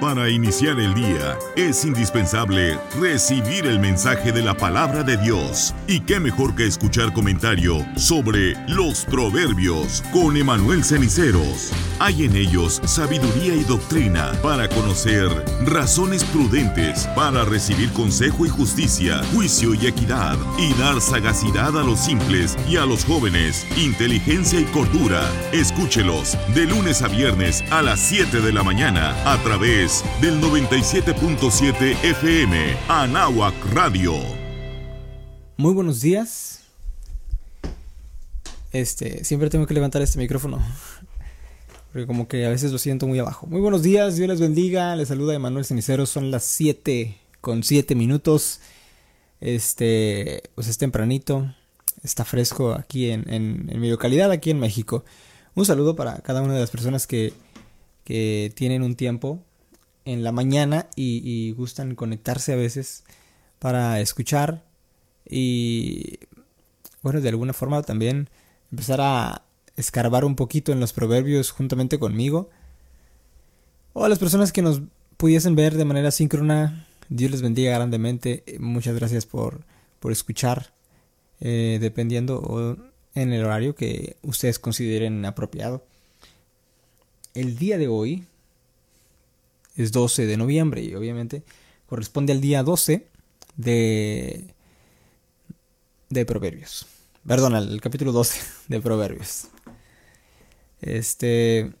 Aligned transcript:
Para 0.00 0.30
iniciar 0.30 0.80
el 0.80 0.94
día 0.94 1.36
es 1.56 1.84
indispensable 1.84 2.78
recibir 2.98 3.66
el 3.66 3.78
mensaje 3.78 4.32
de 4.32 4.40
la 4.40 4.54
palabra 4.54 5.02
de 5.02 5.18
Dios. 5.18 5.74
Y 5.86 6.00
qué 6.00 6.18
mejor 6.18 6.54
que 6.54 6.66
escuchar 6.66 7.12
comentario 7.12 7.84
sobre 7.96 8.54
los 8.66 9.04
proverbios 9.04 10.02
con 10.10 10.38
Emanuel 10.38 10.84
Ceniceros. 10.84 11.70
Hay 11.98 12.24
en 12.24 12.34
ellos 12.34 12.80
sabiduría 12.86 13.54
y 13.54 13.62
doctrina 13.64 14.32
para 14.42 14.70
conocer 14.70 15.28
razones 15.66 16.24
prudentes, 16.24 17.06
para 17.14 17.44
recibir 17.44 17.90
consejo 17.90 18.46
y 18.46 18.48
justicia, 18.48 19.22
juicio 19.34 19.74
y 19.74 19.86
equidad, 19.86 20.38
y 20.58 20.72
dar 20.80 20.98
sagacidad 21.02 21.78
a 21.78 21.84
los 21.84 22.00
simples 22.00 22.56
y 22.66 22.78
a 22.78 22.86
los 22.86 23.04
jóvenes, 23.04 23.66
inteligencia 23.76 24.60
y 24.60 24.64
cordura. 24.64 25.30
Escúchelos 25.52 26.38
de 26.54 26.64
lunes 26.64 27.02
a 27.02 27.08
viernes 27.08 27.62
a 27.70 27.82
las 27.82 28.00
7 28.00 28.40
de 28.40 28.52
la 28.54 28.62
mañana 28.62 29.14
a 29.30 29.36
través 29.42 29.89
del 30.20 30.40
97.7 30.40 31.96
FM, 32.04 32.76
Anáhuac 32.86 33.54
Radio. 33.72 34.14
Muy 35.56 35.74
buenos 35.74 36.00
días. 36.00 36.60
Este, 38.70 39.24
siempre 39.24 39.50
tengo 39.50 39.66
que 39.66 39.74
levantar 39.74 40.00
este 40.00 40.18
micrófono. 40.18 40.62
Porque 41.92 42.06
como 42.06 42.28
que 42.28 42.46
a 42.46 42.50
veces 42.50 42.70
lo 42.70 42.78
siento 42.78 43.08
muy 43.08 43.18
abajo. 43.18 43.48
Muy 43.48 43.60
buenos 43.60 43.82
días, 43.82 44.14
Dios 44.14 44.28
les 44.28 44.38
bendiga. 44.38 44.94
Les 44.94 45.08
saluda 45.08 45.34
Emanuel 45.34 45.64
Cenicero. 45.64 46.06
Son 46.06 46.30
las 46.30 46.44
7 46.44 47.16
con 47.40 47.64
7 47.64 47.96
minutos. 47.96 48.60
Este, 49.40 50.44
pues 50.54 50.68
es 50.68 50.78
tempranito. 50.78 51.52
Está 52.04 52.24
fresco 52.24 52.74
aquí 52.74 53.10
en, 53.10 53.28
en 53.28 53.80
mi 53.80 53.90
localidad, 53.90 54.30
aquí 54.30 54.50
en 54.50 54.60
México. 54.60 55.04
Un 55.56 55.66
saludo 55.66 55.96
para 55.96 56.18
cada 56.18 56.42
una 56.42 56.54
de 56.54 56.60
las 56.60 56.70
personas 56.70 57.08
que, 57.08 57.32
que 58.04 58.52
tienen 58.54 58.84
un 58.84 58.94
tiempo 58.94 59.42
en 60.04 60.24
la 60.24 60.32
mañana 60.32 60.88
y, 60.96 61.52
gustan 61.52 61.94
conectarse 61.94 62.52
a 62.52 62.56
veces 62.56 63.04
para 63.58 64.00
escuchar 64.00 64.64
y 65.28 66.18
bueno, 67.02 67.20
de 67.20 67.28
alguna 67.28 67.52
forma 67.52 67.82
también 67.82 68.28
empezar 68.70 69.00
a 69.00 69.42
escarbar 69.76 70.24
un 70.24 70.36
poquito 70.36 70.72
en 70.72 70.80
los 70.80 70.92
proverbios 70.92 71.50
juntamente 71.50 71.98
conmigo. 71.98 72.50
O 73.92 74.04
a 74.04 74.08
las 74.08 74.18
personas 74.18 74.52
que 74.52 74.62
nos 74.62 74.82
pudiesen 75.16 75.56
ver 75.56 75.74
de 75.74 75.84
manera 75.84 76.10
síncrona, 76.10 76.86
Dios 77.08 77.30
les 77.30 77.42
bendiga 77.42 77.74
grandemente. 77.74 78.44
Muchas 78.58 78.94
gracias 78.94 79.26
por, 79.26 79.64
por 79.98 80.12
escuchar, 80.12 80.72
eh, 81.40 81.78
dependiendo 81.80 82.76
en 83.14 83.32
el 83.32 83.44
horario 83.44 83.74
que 83.74 84.16
ustedes 84.22 84.58
consideren 84.58 85.24
apropiado. 85.24 85.84
El 87.34 87.56
día 87.56 87.78
de 87.78 87.88
hoy 87.88 88.24
es 89.76 89.92
12 89.92 90.26
de 90.26 90.36
noviembre 90.36 90.82
y 90.82 90.94
obviamente 90.94 91.42
corresponde 91.86 92.32
al 92.32 92.40
día 92.40 92.62
12 92.62 93.06
de, 93.56 94.54
de 96.08 96.26
Proverbios. 96.26 96.86
Perdón, 97.26 97.54
al 97.54 97.80
capítulo 97.80 98.12
12 98.12 98.40
de 98.68 98.80
Proverbios. 98.80 99.48
Este, 100.80 101.72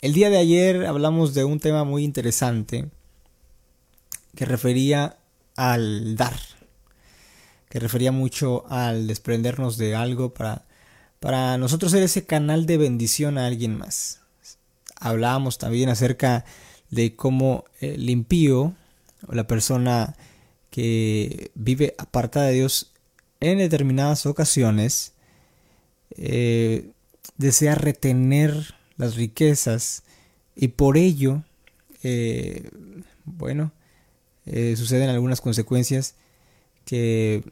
el 0.00 0.12
día 0.12 0.30
de 0.30 0.38
ayer 0.38 0.86
hablamos 0.86 1.34
de 1.34 1.44
un 1.44 1.58
tema 1.58 1.84
muy 1.84 2.04
interesante 2.04 2.88
que 4.36 4.44
refería 4.44 5.16
al 5.56 6.14
dar, 6.16 6.38
que 7.68 7.80
refería 7.80 8.12
mucho 8.12 8.64
al 8.68 9.06
desprendernos 9.06 9.78
de 9.78 9.96
algo 9.96 10.32
para, 10.32 10.66
para 11.18 11.58
nosotros 11.58 11.90
ser 11.92 12.02
ese 12.02 12.24
canal 12.26 12.66
de 12.66 12.76
bendición 12.76 13.38
a 13.38 13.46
alguien 13.46 13.76
más. 13.76 14.20
Hablábamos 15.00 15.58
también 15.58 15.88
acerca 15.88 16.44
de 16.90 17.16
cómo 17.16 17.64
el 17.80 18.08
impío 18.10 18.74
o 19.26 19.34
la 19.34 19.46
persona 19.46 20.16
que 20.70 21.50
vive 21.54 21.94
apartada 21.98 22.46
de 22.46 22.54
Dios 22.54 22.92
en 23.40 23.58
determinadas 23.58 24.26
ocasiones 24.26 25.12
eh, 26.16 26.90
desea 27.36 27.74
retener 27.74 28.74
las 28.96 29.16
riquezas 29.16 30.02
y 30.54 30.68
por 30.68 30.96
ello, 30.96 31.42
eh, 32.02 32.70
bueno, 33.24 33.72
eh, 34.46 34.74
suceden 34.76 35.10
algunas 35.10 35.40
consecuencias 35.40 36.14
que, 36.84 37.42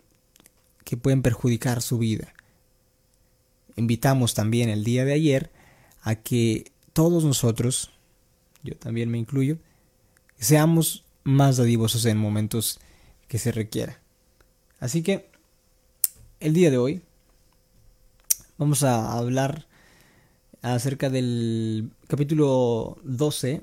que 0.84 0.97
pueden 0.97 1.23
perjudicar 1.23 1.83
su 1.83 1.99
vida. 1.99 2.33
Invitamos 3.77 4.34
también 4.34 4.71
el 4.71 4.84
día 4.84 5.05
de 5.05 5.12
ayer 5.12 5.50
a 6.03 6.15
que 6.15 6.71
todos 6.93 7.25
nosotros 7.25 7.91
yo 8.64 8.76
también 8.76 9.10
me 9.10 9.19
incluyo, 9.19 9.58
seamos 10.36 11.04
más 11.22 11.58
dadivosos 11.58 12.04
en 12.06 12.16
momentos 12.16 12.80
que 13.28 13.38
se 13.38 13.52
requiera. 13.52 14.00
Así 14.80 15.02
que 15.02 15.30
el 16.41 16.54
día 16.54 16.70
de 16.70 16.78
hoy 16.78 17.02
vamos 18.58 18.82
a 18.82 19.12
hablar 19.16 19.66
acerca 20.62 21.10
del 21.10 21.91
capítulo 22.08 22.98
12 23.04 23.62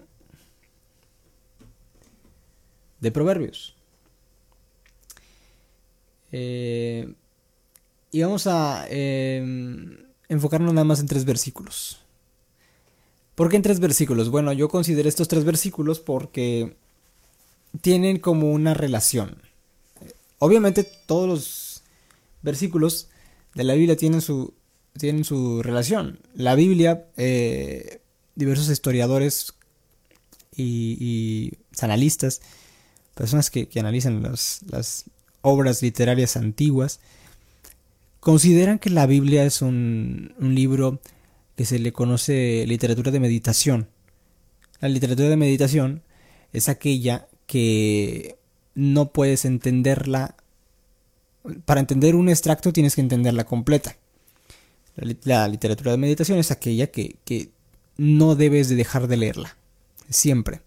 de 2.99 3.11
Proverbios. 3.11 3.75
Eh, 6.31 7.13
y 8.11 8.21
vamos 8.21 8.47
a 8.47 8.85
em, 8.89 9.97
enfocarnos 10.29 10.73
nada 10.73 10.85
más 10.85 10.99
en 10.99 11.07
tres 11.07 11.25
versículos. 11.25 12.00
¿Por 13.41 13.49
qué 13.49 13.55
en 13.55 13.63
tres 13.63 13.79
versículos? 13.79 14.29
Bueno, 14.29 14.53
yo 14.53 14.69
consideré 14.69 15.09
estos 15.09 15.27
tres 15.27 15.45
versículos 15.45 15.99
porque 15.99 16.75
tienen 17.81 18.19
como 18.19 18.51
una 18.51 18.75
relación. 18.75 19.35
Obviamente 20.37 20.83
todos 21.07 21.27
los 21.27 21.83
versículos 22.43 23.07
de 23.55 23.63
la 23.63 23.73
Biblia 23.73 23.97
tienen 23.97 24.21
su, 24.21 24.53
tienen 24.95 25.23
su 25.23 25.63
relación. 25.63 26.19
La 26.35 26.53
Biblia, 26.53 27.07
eh, 27.17 28.01
diversos 28.35 28.69
historiadores 28.69 29.55
y, 30.55 31.53
analistas, 31.81 32.41
personas 33.15 33.49
que, 33.49 33.67
analizan 33.79 34.21
las 34.21 35.05
obras 35.41 35.81
literarias 35.81 36.37
antiguas, 36.37 36.99
consideran 38.19 38.77
que 38.77 38.91
la 38.91 39.07
Biblia 39.07 39.43
es 39.45 39.63
un, 39.63 40.35
un 40.37 40.53
libro 40.53 40.99
que 41.61 41.65
se 41.65 41.77
le 41.77 41.93
conoce 41.93 42.65
literatura 42.65 43.11
de 43.11 43.19
meditación. 43.19 43.87
La 44.79 44.89
literatura 44.89 45.29
de 45.29 45.37
meditación 45.37 46.01
es 46.53 46.69
aquella 46.69 47.27
que 47.45 48.35
no 48.73 49.11
puedes 49.11 49.45
entenderla. 49.45 50.35
Para 51.65 51.81
entender 51.81 52.15
un 52.15 52.29
extracto 52.29 52.73
tienes 52.73 52.95
que 52.95 53.01
entenderla 53.01 53.43
completa. 53.43 53.95
La, 55.23 55.47
literatura 55.47 55.91
de 55.91 55.97
meditación 55.97 56.39
es 56.39 56.49
aquella 56.49 56.87
que, 56.87 57.17
que 57.25 57.49
no 57.95 58.33
debes 58.33 58.67
de 58.67 58.75
dejar 58.75 59.07
de 59.07 59.17
leerla. 59.17 59.55
Siempre. 60.09 60.61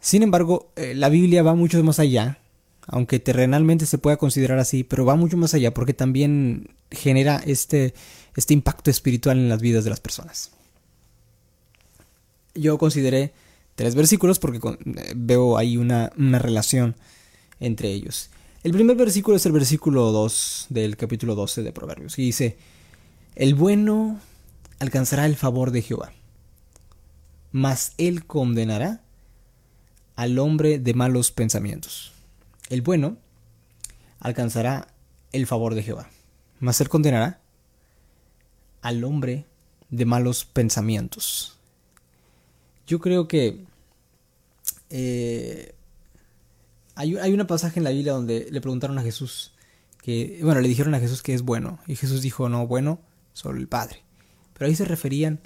Sin 0.00 0.24
embargo, 0.24 0.72
eh, 0.74 0.94
la 0.96 1.08
Biblia 1.08 1.44
va 1.44 1.54
mucho 1.54 1.84
más 1.84 2.00
allá, 2.00 2.40
aunque 2.88 3.20
terrenalmente 3.20 3.86
se 3.86 3.98
pueda 3.98 4.16
considerar 4.16 4.58
así, 4.58 4.82
pero 4.82 5.04
va 5.04 5.14
mucho 5.14 5.36
más 5.36 5.52
allá 5.54 5.72
porque 5.74 5.92
también 5.94 6.70
genera 6.90 7.36
este, 7.46 7.94
este 8.34 8.54
impacto 8.54 8.90
espiritual 8.90 9.38
en 9.38 9.50
las 9.50 9.60
vidas 9.60 9.84
de 9.84 9.90
las 9.90 10.00
personas. 10.00 10.50
Yo 12.54 12.78
consideré 12.78 13.32
tres 13.74 13.94
versículos 13.94 14.38
porque 14.38 14.58
eh, 14.66 15.12
veo 15.14 15.58
ahí 15.58 15.76
una, 15.76 16.10
relación 16.16 16.96
entre 17.60 17.90
ellos. 17.90 18.30
El 18.64 18.72
primer 18.72 18.96
versículo 18.96 19.36
es 19.36 19.44
el 19.44 19.52
versículo 19.52 20.10
2 20.10 20.66
del 20.70 20.96
capítulo 20.96 21.34
12 21.34 21.62
de 21.62 21.72
Proverbios, 21.72 22.18
y 22.18 22.22
dice, 22.22 22.56
el 23.36 23.54
bueno 23.54 24.18
alcanzará 24.78 25.26
el 25.26 25.36
favor 25.36 25.72
de 25.72 25.82
Jehová, 25.82 26.10
mas 27.52 27.92
él 27.98 28.24
condenará 28.24 29.02
al 30.16 30.38
hombre 30.38 30.78
de 30.78 30.94
malos 30.94 31.30
pensamientos. 31.30 32.12
El 32.68 32.82
bueno 32.82 33.16
alcanzará 34.20 34.88
el 35.32 35.46
favor 35.46 35.74
de 35.74 35.82
Jehová, 35.82 36.08
mas 36.60 36.80
él 36.80 36.88
condenará 36.88 37.40
al 38.82 39.04
hombre 39.04 39.46
de 39.90 40.04
malos 40.04 40.44
pensamientos. 40.44 41.58
Yo 42.86 43.00
creo 43.00 43.28
que 43.28 43.64
eh, 44.90 45.74
hay, 46.94 47.16
hay 47.16 47.32
una 47.32 47.46
pasaje 47.46 47.80
en 47.80 47.84
la 47.84 47.90
Biblia 47.90 48.12
donde 48.12 48.48
le 48.50 48.60
preguntaron 48.60 48.98
a 48.98 49.02
Jesús 49.02 49.52
que, 50.02 50.40
bueno, 50.42 50.60
le 50.60 50.68
dijeron 50.68 50.94
a 50.94 51.00
Jesús 51.00 51.22
que 51.22 51.34
es 51.34 51.42
bueno, 51.42 51.78
y 51.86 51.96
Jesús 51.96 52.22
dijo, 52.22 52.48
no, 52.48 52.66
bueno, 52.66 53.00
solo 53.32 53.58
el 53.58 53.68
Padre. 53.68 54.02
Pero 54.54 54.68
ahí 54.68 54.74
se 54.74 54.84
referían 54.84 55.40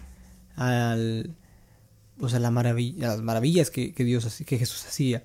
al, 0.56 1.34
pues 2.18 2.32
las 2.32 2.52
maravillas 2.52 3.70
que, 3.70 3.92
que 3.92 4.58
Jesús 4.58 4.86
hacía 4.86 5.24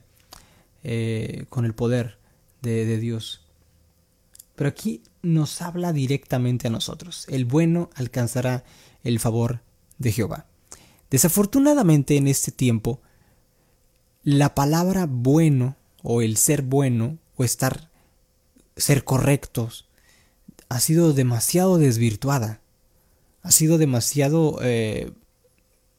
eh, 0.84 1.46
con 1.50 1.66
el 1.66 1.74
poder 1.74 2.18
de, 2.62 2.98
Dios. 2.98 3.46
Pero 4.56 4.70
aquí 4.70 5.04
nos 5.22 5.62
habla 5.62 5.94
directamente 5.94 6.68
a 6.68 6.72
nosotros. 6.72 7.26
El 7.30 7.46
bueno 7.46 7.90
alcanzará 7.96 8.64
el 9.04 9.20
favor 9.20 9.62
de 9.98 10.12
Jehová. 10.12 10.46
Desafortunadamente 11.10 12.18
en 12.18 12.28
este 12.28 12.52
tiempo, 12.52 13.02
la 14.24 14.54
palabra 14.56 15.08
bueno 15.10 15.78
o 16.04 16.22
el 16.22 16.38
ser 16.38 16.62
bueno 16.62 17.18
o 17.38 17.44
estar 17.44 17.90
ser 18.76 19.04
correctos 19.04 19.88
ha 20.70 20.80
sido 20.80 21.14
demasiado 21.14 21.78
desvirtuada, 21.78 22.62
ha 23.42 23.52
sido 23.52 23.78
demasiado 23.78 24.60
eh, 24.62 25.12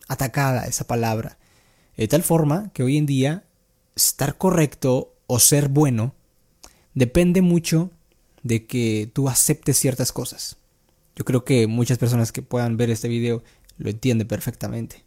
atacada 0.08 0.66
esa 0.66 0.86
palabra, 0.86 1.38
de 1.96 2.06
tal 2.06 2.22
forma 2.22 2.70
que 2.74 2.82
hoy 2.82 2.98
en 2.98 3.06
día 3.06 3.47
estar 3.98 4.38
correcto 4.38 5.12
o 5.26 5.40
ser 5.40 5.68
bueno 5.68 6.14
depende 6.94 7.42
mucho 7.42 7.90
de 8.42 8.66
que 8.66 9.10
tú 9.12 9.28
aceptes 9.28 9.76
ciertas 9.76 10.12
cosas. 10.12 10.56
Yo 11.16 11.24
creo 11.24 11.44
que 11.44 11.66
muchas 11.66 11.98
personas 11.98 12.30
que 12.30 12.42
puedan 12.42 12.76
ver 12.76 12.90
este 12.90 13.08
video 13.08 13.42
lo 13.76 13.90
entienden 13.90 14.28
perfectamente. 14.28 15.04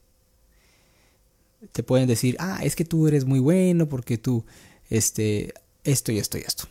Te 1.72 1.84
pueden 1.84 2.08
decir, 2.08 2.36
ah, 2.40 2.60
es 2.64 2.76
que 2.76 2.84
tú 2.84 3.08
eres 3.08 3.24
muy 3.24 3.40
bueno 3.40 3.88
porque 3.88 4.18
tú, 4.18 4.46
este, 4.90 5.54
esto 5.86 6.12
y 6.12 6.18
esto 6.18 6.38
y 6.38 6.42
esto. 6.42 6.66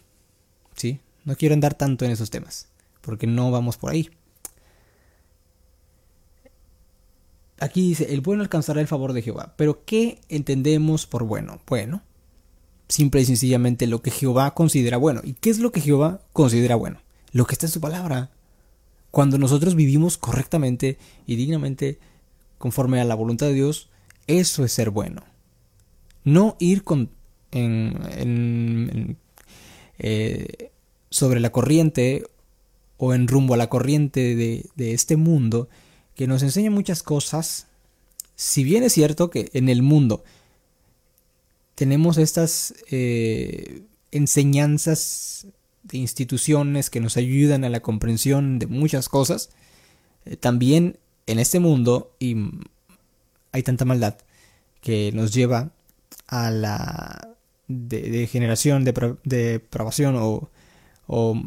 ¿Sí? 0.77 1.01
No 1.25 1.37
quiero 1.37 1.55
andar 1.55 1.75
tanto 1.75 2.05
en 2.05 2.11
esos 2.11 2.29
temas, 2.29 2.69
porque 3.01 3.27
no 3.27 3.51
vamos 3.51 3.79
por 3.79 3.93
ahí. 3.93 4.11
Aquí 7.61 7.89
dice, 7.89 8.13
el 8.13 8.21
bueno 8.21 8.43
alcanzará 8.43 8.81
el 8.81 8.89
favor 8.89 9.13
de 9.13 9.23
Jehová. 9.23 9.55
Pero 9.57 9.85
¿qué 9.85 10.21
entendemos 10.29 11.07
por 11.07 11.25
bueno? 11.25 11.61
Bueno, 11.67 12.03
simple 12.91 13.21
y 13.21 13.25
sencillamente 13.25 13.87
lo 13.87 14.03
que 14.03 14.11
Jehová 14.11 14.53
considera 14.53 14.97
bueno. 14.97 15.21
¿Y 15.25 15.35
qué 15.35 15.51
es 15.51 15.59
lo 15.59 15.73
que 15.73 15.81
Jehová 15.81 16.21
considera 16.33 16.75
bueno? 16.75 17.01
Lo 17.33 17.47
que 17.47 17.55
está 17.55 17.67
en 17.67 17.73
su 17.73 17.81
palabra. 17.81 18.31
Cuando 19.11 19.39
nosotros 19.39 19.75
vivimos 19.75 20.19
correctamente 20.19 20.99
y 21.27 21.37
dignamente 21.37 21.99
conforme 22.59 23.01
a 23.01 23.05
la 23.05 23.15
voluntad 23.15 23.47
de 23.47 23.55
Dios, 23.55 23.89
eso 24.27 24.65
es 24.65 24.73
ser 24.73 24.91
bueno. 24.91 25.23
No 26.25 26.57
ir 26.59 26.85
con, 26.85 27.11
en, 27.53 29.17
eh, 29.99 30.71
sobre 31.09 31.41
la 31.41 31.51
corriente 31.51 32.25
o 32.99 33.15
en 33.15 33.29
rumbo 33.29 33.55
a 33.55 33.57
la 33.57 33.69
corriente 33.69 34.37
de, 34.37 34.67
de 34.77 34.93
este 34.93 35.17
mundo 35.17 35.69
que 36.15 36.27
nos 36.27 36.43
enseña 36.43 36.71
muchas 36.71 37.03
cosas. 37.03 37.67
Si 38.37 38.63
bien 38.63 38.83
es 38.83 38.93
cierto 38.93 39.31
que 39.31 39.49
en 39.55 39.69
el 39.69 39.83
mundo 39.83 40.23
tenemos 41.81 42.19
estas 42.19 42.75
eh, 42.91 43.85
enseñanzas 44.11 45.47
de 45.83 45.97
instituciones 45.97 46.91
que 46.91 47.01
nos 47.01 47.17
ayudan 47.17 47.65
a 47.65 47.71
la 47.71 47.81
comprensión 47.81 48.59
de 48.59 48.67
muchas 48.67 49.09
cosas, 49.09 49.49
eh, 50.27 50.37
también 50.37 50.99
en 51.27 51.39
este 51.39 51.59
mundo 51.59 52.15
y 52.19 52.37
hay 53.53 53.63
tanta 53.63 53.87
maldad 53.87 54.19
que 54.83 55.11
nos 55.13 55.33
lleva 55.33 55.73
a 56.27 56.51
la 56.51 57.35
degeneración, 57.67 58.85
de, 58.85 59.17
depravación 59.25 60.17
o, 60.17 60.51
o, 61.07 61.43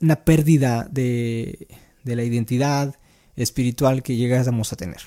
una 0.00 0.24
pérdida 0.24 0.86
de, 0.92 1.66
de 2.04 2.14
la 2.14 2.22
identidad 2.22 2.94
espiritual 3.34 4.04
que 4.04 4.14
llegamos 4.14 4.72
a 4.72 4.76
tener. 4.76 5.00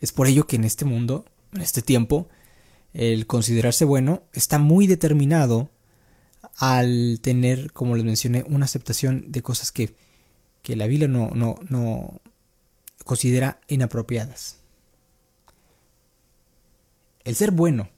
Es 0.00 0.10
por 0.10 0.26
ello 0.26 0.48
que 0.48 0.56
en 0.56 0.64
este 0.64 0.84
mundo, 0.84 1.24
en 1.52 1.60
este 1.60 1.80
tiempo, 1.80 2.28
el 2.94 3.26
considerarse 3.26 3.84
bueno 3.84 4.22
está 4.32 4.58
muy 4.58 4.86
determinado 4.86 5.70
al 6.56 7.18
tener, 7.20 7.72
como 7.72 7.96
les 7.96 8.04
mencioné, 8.04 8.44
una 8.48 8.64
aceptación 8.64 9.32
de 9.32 9.42
cosas 9.42 9.72
que, 9.72 9.94
que 10.62 10.76
la 10.76 10.86
Biblia 10.86 11.08
no, 11.08 11.30
no, 11.30 11.56
no 11.68 12.20
considera 13.04 13.60
inapropiadas. 13.66 14.58
El 17.24 17.34
ser 17.34 17.50
bueno 17.50 17.88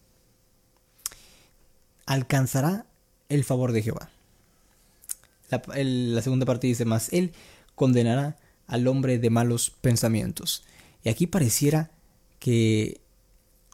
alcanzará 2.07 2.87
el 3.29 3.45
favor 3.45 3.73
de 3.73 3.83
Jehová. 3.83 4.11
La, 5.51 5.63
la, 5.77 6.23
segunda 6.23 6.47
parte 6.47 6.67
dice 6.67 6.87
más, 6.87 7.13
Él 7.13 7.33
condenará 7.75 8.39
al 8.67 8.89
hombre 8.89 9.19
de 9.19 9.31
malos 9.31 9.71
pensamientos. 9.71 10.65
Y 11.05 11.11
aquí 11.11 11.27
pareciera 11.27 11.91
que 12.39 13.01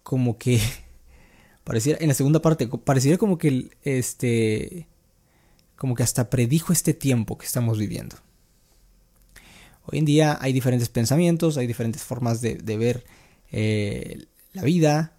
como 0.02 0.36
que 0.36 0.60
Pareciera, 1.64 1.98
en 2.00 2.08
la 2.08 2.14
segunda 2.14 2.42
parte, 2.42 2.66
pareciera 2.66 3.18
como 3.18 3.38
que 3.38 3.70
este. 3.82 4.88
como 5.76 5.94
que 5.94 6.02
hasta 6.02 6.28
predijo 6.30 6.72
este 6.72 6.94
tiempo 6.94 7.38
que 7.38 7.46
estamos 7.46 7.78
viviendo. 7.78 8.16
Hoy 9.84 9.98
en 9.98 10.04
día 10.04 10.38
hay 10.40 10.52
diferentes 10.52 10.88
pensamientos, 10.88 11.56
hay 11.56 11.66
diferentes 11.66 12.02
formas 12.02 12.40
de, 12.40 12.56
ver 12.76 13.04
eh, 13.52 14.26
la 14.52 14.62
vida. 14.62 15.12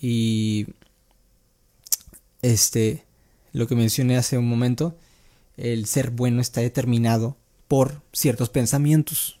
Y. 0.00 0.66
Este. 2.42 3.04
Lo 3.52 3.66
que 3.66 3.76
mencioné 3.76 4.16
hace 4.16 4.38
un 4.38 4.48
momento. 4.48 4.96
El 5.56 5.86
ser 5.86 6.10
bueno 6.10 6.40
está 6.40 6.60
determinado 6.60 7.36
por 7.68 8.02
ciertos 8.12 8.50
pensamientos. 8.50 9.38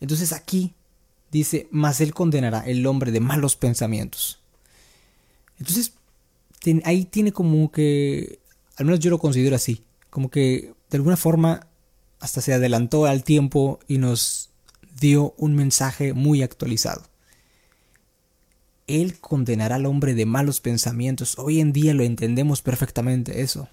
Entonces 0.00 0.32
aquí 0.32 0.74
dice, 1.30 1.68
mas 1.70 2.00
él 2.00 2.12
condenará 2.14 2.60
el 2.60 2.86
hombre 2.86 3.12
de 3.12 3.20
malos 3.20 3.56
pensamientos. 3.56 4.40
Entonces, 5.60 5.92
ahí 6.84 7.04
tiene 7.04 7.32
como 7.32 7.70
que, 7.70 8.40
al 8.76 8.86
menos 8.86 8.98
yo 8.98 9.10
lo 9.10 9.18
considero 9.18 9.54
así, 9.54 9.84
como 10.08 10.30
que 10.30 10.72
de 10.90 10.96
alguna 10.96 11.16
forma 11.16 11.68
hasta 12.18 12.40
se 12.40 12.52
adelantó 12.52 13.06
al 13.06 13.22
tiempo 13.22 13.78
y 13.86 13.98
nos 13.98 14.50
dio 14.98 15.34
un 15.36 15.54
mensaje 15.54 16.12
muy 16.14 16.42
actualizado. 16.42 17.02
Él 18.86 19.20
condenará 19.20 19.76
al 19.76 19.86
hombre 19.86 20.14
de 20.14 20.26
malos 20.26 20.60
pensamientos. 20.60 21.38
Hoy 21.38 21.60
en 21.60 21.72
día 21.72 21.94
lo 21.94 22.02
entendemos 22.02 22.60
perfectamente 22.60 23.40
eso. 23.40 23.68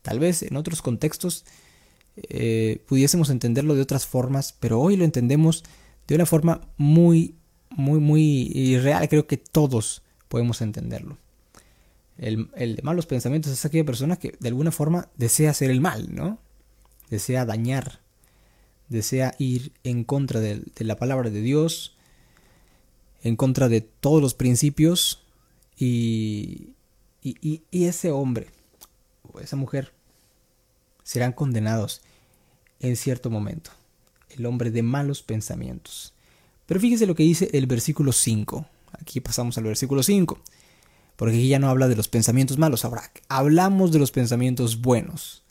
Tal 0.00 0.18
vez 0.18 0.42
en 0.42 0.56
otros 0.56 0.82
contextos 0.82 1.44
eh, 2.16 2.82
pudiésemos 2.86 3.28
entenderlo 3.30 3.74
de 3.74 3.82
otras 3.82 4.06
formas, 4.06 4.56
pero 4.58 4.80
hoy 4.80 4.96
lo 4.96 5.04
entendemos 5.04 5.64
de 6.08 6.14
una 6.14 6.26
forma 6.26 6.62
muy, 6.76 7.36
muy, 7.70 8.00
muy 8.00 8.78
real. 8.78 9.08
Creo 9.08 9.26
que 9.26 9.36
todos 9.36 10.02
podemos 10.32 10.62
entenderlo. 10.62 11.18
El, 12.16 12.48
de 12.56 12.80
malos 12.82 13.04
pensamientos 13.04 13.52
es 13.52 13.66
aquella 13.66 13.84
persona 13.84 14.16
que 14.16 14.34
de 14.40 14.48
alguna 14.48 14.72
forma 14.72 15.10
desea 15.18 15.50
hacer 15.50 15.70
el 15.70 15.82
mal, 15.82 16.14
¿no? 16.14 16.38
Desea 17.10 17.44
dañar, 17.44 18.00
desea 18.88 19.34
ir 19.36 19.72
en 19.84 20.04
contra 20.04 20.40
de, 20.40 20.62
la 20.78 20.96
palabra 20.96 21.28
de 21.28 21.42
Dios, 21.42 21.98
en 23.22 23.36
contra 23.36 23.68
de 23.68 23.82
todos 23.82 24.22
los 24.22 24.32
principios 24.32 25.22
y, 25.76 26.70
y, 27.22 27.60
y 27.70 27.84
ese 27.84 28.10
hombre 28.10 28.46
o 29.30 29.38
esa 29.38 29.56
mujer 29.56 29.92
serán 31.04 31.32
condenados 31.32 32.00
en 32.80 32.96
cierto 32.96 33.28
momento. 33.28 33.70
El 34.30 34.46
hombre 34.46 34.70
de 34.70 34.82
malos 34.82 35.22
pensamientos. 35.22 36.14
Pero 36.64 36.80
fíjese 36.80 37.04
lo 37.04 37.14
que 37.14 37.22
dice 37.22 37.50
el 37.52 37.66
versículo 37.66 38.12
5. 38.12 38.66
Aquí 39.00 39.20
pasamos 39.20 39.58
al 39.58 39.64
versículo 39.64 40.02
5, 40.02 40.38
porque 41.16 41.36
aquí 41.36 41.48
ya 41.48 41.58
no 41.58 41.68
habla 41.68 41.88
de 41.88 41.96
los 41.96 42.08
pensamientos 42.08 42.58
malos, 42.58 42.84
ahora 42.84 43.10
hablamos 43.28 43.92
de 43.92 43.98
los 43.98 44.10
pensamientos 44.10 44.80
buenos. 44.80 45.42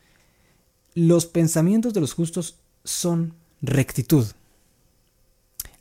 Los 0.93 1.25
pensamientos 1.25 1.93
de 1.93 2.01
los 2.01 2.13
justos 2.13 2.57
son 2.83 3.33
rectitud. 3.62 4.25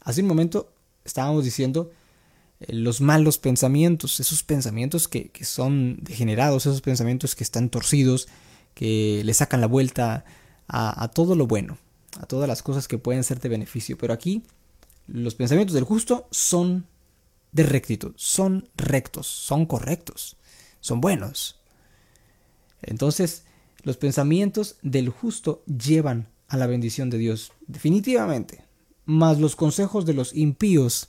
Hace 0.00 0.22
un 0.22 0.28
momento 0.28 0.72
estábamos 1.04 1.44
diciendo 1.44 1.90
eh, 2.60 2.74
los 2.74 3.00
malos 3.00 3.38
pensamientos, 3.38 4.20
esos 4.20 4.42
pensamientos 4.42 5.08
que, 5.08 5.30
son 5.42 5.98
degenerados, 6.02 6.66
esos 6.66 6.80
pensamientos 6.80 7.34
que 7.34 7.44
están 7.44 7.70
torcidos, 7.70 8.28
que 8.74 9.22
le 9.24 9.34
sacan 9.34 9.60
la 9.60 9.66
vuelta 9.66 10.24
a, 10.68 11.04
a, 11.04 11.08
todo 11.08 11.34
lo 11.34 11.46
bueno, 11.46 11.76
a 12.18 12.26
todas 12.26 12.48
las 12.48 12.62
cosas 12.62 12.86
que 12.86 12.98
pueden 12.98 13.24
ser 13.24 13.40
de 13.40 13.48
beneficio. 13.48 13.98
Pero 13.98 14.12
aquí 14.12 14.42
los 15.06 15.34
pensamientos 15.34 15.74
del 15.74 15.84
justo 15.84 16.28
son 16.30 16.86
de 17.52 17.62
rectitud. 17.62 18.12
Son 18.16 18.68
rectos, 18.76 19.26
son 19.26 19.66
correctos, 19.66 20.36
son 20.80 21.00
buenos. 21.00 21.60
Entonces, 22.82 23.44
los 23.82 23.96
pensamientos 23.96 24.76
del 24.82 25.08
justo 25.08 25.62
llevan 25.66 26.28
a 26.48 26.56
la 26.56 26.66
bendición 26.66 27.10
de 27.10 27.18
Dios, 27.18 27.52
definitivamente. 27.66 28.64
Mas 29.04 29.38
los 29.38 29.56
consejos 29.56 30.06
de 30.06 30.14
los 30.14 30.34
impíos, 30.34 31.08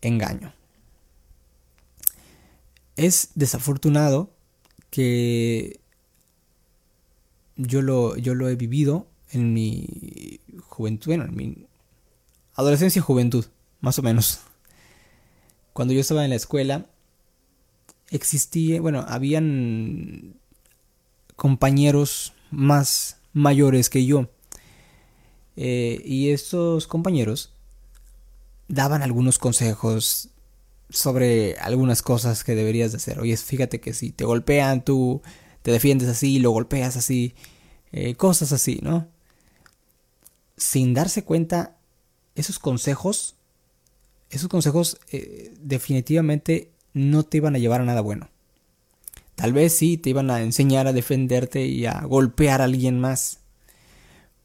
engaño. 0.00 0.52
Es 2.96 3.30
desafortunado 3.34 4.30
que 4.90 5.80
yo 7.56 7.82
lo, 7.82 8.16
yo 8.16 8.34
lo 8.34 8.48
he 8.48 8.56
vivido 8.56 9.06
en 9.30 9.54
mi 9.54 10.40
juventud, 10.68 11.06
bueno, 11.06 11.24
en 11.24 11.34
mi 11.34 11.66
adolescencia 12.54 13.00
juventud, 13.00 13.46
más 13.80 13.98
o 13.98 14.02
menos 14.02 14.40
cuando 15.72 15.94
yo 15.94 16.00
estaba 16.00 16.24
en 16.24 16.30
la 16.30 16.36
escuela, 16.36 16.86
existía, 18.10 18.80
bueno, 18.80 19.04
habían 19.08 20.34
compañeros 21.36 22.34
más 22.50 23.16
mayores 23.32 23.90
que 23.90 24.04
yo. 24.04 24.28
Eh, 25.56 26.00
y 26.04 26.30
estos 26.30 26.86
compañeros 26.86 27.52
daban 28.68 29.02
algunos 29.02 29.38
consejos 29.38 30.30
sobre 30.88 31.56
algunas 31.56 32.02
cosas 32.02 32.44
que 32.44 32.54
deberías 32.54 32.92
de 32.92 32.98
hacer. 32.98 33.18
Oye, 33.18 33.36
fíjate 33.36 33.80
que 33.80 33.94
si 33.94 34.12
te 34.12 34.24
golpean, 34.24 34.84
tú 34.84 35.22
te 35.62 35.70
defiendes 35.70 36.08
así, 36.08 36.38
lo 36.38 36.50
golpeas 36.50 36.96
así, 36.96 37.34
eh, 37.92 38.14
cosas 38.14 38.52
así, 38.52 38.80
¿no? 38.82 39.08
Sin 40.56 40.94
darse 40.94 41.24
cuenta, 41.24 41.76
esos 42.34 42.58
consejos, 42.58 43.36
esos 44.32 44.48
consejos 44.48 44.98
eh, 45.12 45.52
definitivamente 45.60 46.70
no 46.94 47.22
te 47.22 47.36
iban 47.36 47.54
a 47.54 47.58
llevar 47.58 47.82
a 47.82 47.84
nada 47.84 48.00
bueno. 48.00 48.30
Tal 49.34 49.52
vez 49.52 49.76
sí 49.76 49.98
te 49.98 50.10
iban 50.10 50.30
a 50.30 50.40
enseñar 50.40 50.86
a 50.86 50.92
defenderte 50.92 51.66
y 51.66 51.84
a 51.84 52.00
golpear 52.00 52.60
a 52.60 52.64
alguien 52.64 52.98
más. 52.98 53.40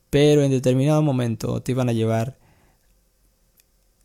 Pero 0.10 0.44
en 0.44 0.51
determinado 0.51 1.01
momento 1.01 1.62
te 1.62 1.72
iban 1.72 1.88
a 1.88 1.94
llevar, 1.94 2.38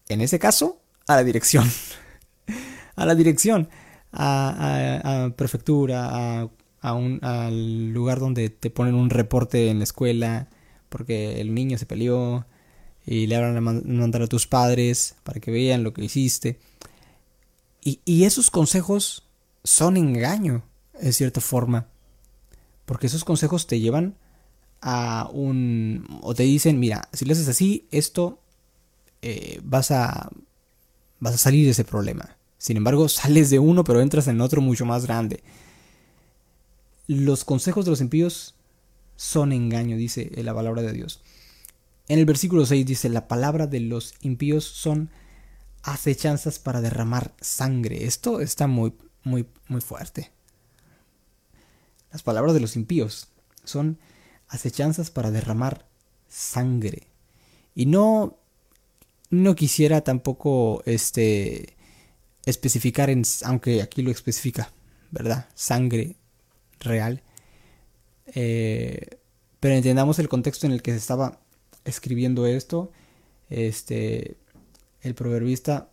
en 0.08 0.20
ese 0.20 0.38
caso, 0.38 0.80
a 1.08 1.16
la 1.16 1.24
dirección. 1.24 1.68
a 2.96 3.04
la 3.04 3.14
dirección, 3.16 3.68
a, 4.12 5.30
prefectura, 5.36 6.48
a, 6.80 6.94
un, 6.94 7.18
al 7.22 7.90
lugar 7.90 8.20
donde 8.20 8.50
te 8.50 8.70
ponen 8.70 8.94
un 8.94 9.10
reporte 9.10 9.68
en 9.68 9.78
la 9.78 9.84
escuela 9.84 10.48
porque 10.88 11.40
el 11.40 11.54
niño 11.54 11.78
se 11.78 11.86
peleó 11.86 12.46
y 13.06 13.26
le 13.26 13.38
van 13.38 13.56
a 13.56 13.60
mandar 13.60 14.22
a 14.22 14.26
tus 14.26 14.46
padres 14.46 15.16
para 15.24 15.40
que 15.40 15.50
vean 15.50 15.82
lo 15.82 15.92
que 15.92 16.04
hiciste. 16.04 16.58
Y, 17.84 18.24
esos 18.24 18.50
consejos 18.50 19.24
son 19.64 19.96
engaño, 19.96 20.62
en 21.00 21.12
cierta 21.12 21.40
forma. 21.40 21.88
Porque 22.86 23.08
esos 23.08 23.24
consejos 23.24 23.66
te 23.66 23.80
llevan 23.80 24.14
a 24.80 25.28
un... 25.32 26.06
o 26.22 26.34
te 26.34 26.44
dicen, 26.44 26.78
mira, 26.78 27.08
si 27.12 27.24
lo 27.24 27.32
haces 27.32 27.48
así, 27.48 27.88
esto 27.90 28.38
eh, 29.20 29.60
vas 29.64 29.90
a... 29.90 30.30
vas 31.18 31.34
a 31.34 31.38
salir 31.38 31.64
de 31.64 31.72
ese 31.72 31.84
problema. 31.84 32.36
Sin 32.56 32.76
embargo, 32.76 33.08
sales 33.08 33.50
de 33.50 33.58
uno, 33.58 33.82
pero 33.82 34.00
entras 34.00 34.28
en 34.28 34.40
otro 34.40 34.60
mucho 34.60 34.86
más 34.86 35.06
grande. 35.06 35.42
Los 37.08 37.44
consejos 37.44 37.84
de 37.84 37.90
los 37.90 38.00
impíos 38.00 38.54
son 39.16 39.52
engaño, 39.52 39.96
dice 39.96 40.30
la 40.36 40.54
palabra 40.54 40.82
de 40.82 40.92
Dios. 40.92 41.20
En 42.08 42.18
el 42.18 42.24
versículo 42.24 42.66
6 42.66 42.84
dice, 42.84 43.08
la 43.08 43.28
palabra 43.28 43.66
de 43.66 43.80
los 43.80 44.14
impíos 44.20 44.64
son 44.64 45.10
acechanzas 45.82 46.58
para 46.58 46.80
derramar 46.80 47.34
sangre. 47.40 48.04
Esto 48.04 48.40
está 48.40 48.66
muy, 48.66 48.92
muy, 49.24 49.46
muy 49.68 49.80
fuerte. 49.80 50.30
Las 52.10 52.22
palabras 52.22 52.54
de 52.54 52.60
los 52.60 52.76
impíos 52.76 53.28
son 53.64 53.98
acechanzas 54.48 55.10
para 55.10 55.30
derramar 55.30 55.86
sangre. 56.28 57.06
Y 57.74 57.86
no, 57.86 58.38
no 59.30 59.54
quisiera 59.54 60.02
tampoco, 60.02 60.82
este, 60.84 61.76
especificar 62.44 63.10
aunque 63.44 63.80
aquí 63.80 64.02
lo 64.02 64.10
especifica, 64.10 64.72
¿verdad? 65.10 65.48
Sangre 65.54 66.16
real. 66.80 67.22
Eh, 68.26 69.18
pero 69.60 69.74
entendamos 69.74 70.18
el 70.18 70.28
contexto 70.28 70.66
en 70.66 70.72
el 70.72 70.82
que 70.82 70.92
se 70.92 70.98
estaba 70.98 71.40
escribiendo 71.84 72.46
esto. 72.46 72.92
Este, 73.50 74.36
el 75.02 75.14
proverbista, 75.14 75.90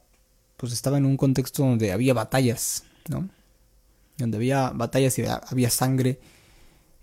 pues 0.58 0.74
estaba 0.74 0.98
en 0.98 1.06
un 1.06 1.18
contexto 1.18 1.64
donde 1.64 1.92
había 1.92 2.14
batallas, 2.14 2.84
¿no? 3.08 3.30
Donde 4.18 4.38
había 4.38 4.70
batallas 4.70 5.18
y 5.20 5.24
había 5.26 5.70
sangre 5.70 6.20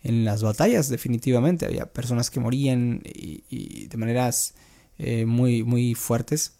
en 0.03 0.25
las 0.25 0.43
batallas, 0.43 0.89
definitivamente. 0.89 1.67
Había 1.67 1.87
personas 1.87 2.31
que 2.31 2.41
morían 2.41 3.03
y, 3.05 3.87
de 3.89 3.97
maneras 3.97 4.55
eh, 4.99 5.27
muy, 5.27 5.63
muy 5.65 5.95
fuertes. 5.95 6.53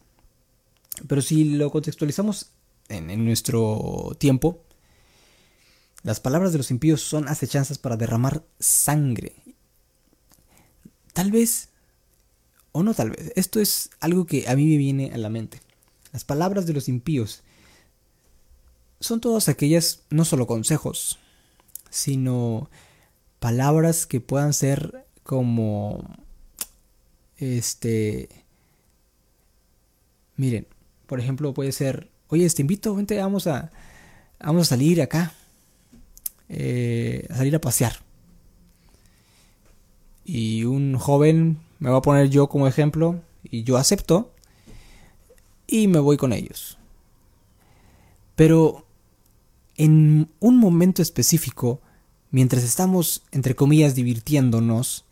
Pero 1.07 1.23
si 1.23 1.45
lo 1.45 1.71
contextualizamos 1.71 2.51
en, 2.89 3.25
nuestro 3.25 4.17
tiempo, 4.19 4.65
las 6.03 6.21
palabras 6.21 6.53
de 6.53 6.59
los 6.59 6.71
impíos 6.71 7.03
son 7.03 7.29
acechanzas 7.29 7.79
para 7.79 7.97
derramar 7.97 8.45
sangre. 8.59 9.35
Tal 11.13 11.31
vez, 11.31 11.71
o 12.77 12.83
no 12.83 12.95
tal 12.95 13.11
vez, 13.11 13.33
esto 13.37 13.61
es 13.61 13.91
algo 14.01 14.27
que 14.27 14.49
a 14.49 14.57
mí 14.57 14.67
me 14.67 14.77
viene 14.77 15.13
a 15.13 15.19
la 15.19 15.31
mente. 15.31 15.61
Las 16.13 16.25
palabras 16.25 16.67
de 16.67 16.73
los 16.73 16.89
impíos 16.89 17.43
son 19.01 19.21
todas 19.21 19.49
aquellas, 19.49 20.01
no 20.11 20.25
solo 20.25 20.47
consejos, 20.47 21.19
sino 21.91 22.71
palabras 23.39 24.07
que 24.07 24.21
puedan 24.21 24.53
ser 24.53 25.07
como, 25.23 26.17
este, 27.39 28.29
miren, 30.37 30.67
por 31.07 31.21
ejemplo, 31.21 31.55
puede 31.55 31.73
ser 31.73 32.11
oye, 32.29 32.49
te 32.51 32.63
invito, 32.63 32.95
vente, 32.95 33.17
vamos 33.19 33.47
a, 33.47 33.71
vamos 34.41 34.63
a 34.63 34.71
salir 34.71 35.01
acá, 35.03 35.33
eh, 36.49 37.27
a 37.31 37.37
salir 37.37 37.55
a 37.55 37.61
pasear. 37.61 38.01
Y 40.25 40.65
un 40.65 40.97
joven, 40.99 41.59
me 41.79 41.91
va 41.91 41.99
a 41.99 42.03
poner 42.03 42.29
yo 42.29 42.49
como 42.49 42.67
ejemplo, 42.67 43.21
y 43.43 43.63
yo 43.63 43.77
acepto, 43.77 44.33
y 45.67 45.89
me 45.89 45.99
voy 45.99 46.17
con 46.17 46.33
ellos. 46.33 46.79
Pero 48.35 48.87
en 49.77 50.29
un 50.41 50.59
momento 50.59 51.03
específico, 51.03 51.81
mientras 52.31 52.65
estamos, 52.65 53.23
entre 53.33 53.55
comillas, 53.55 53.95
divirtiéndonos, 53.95 55.05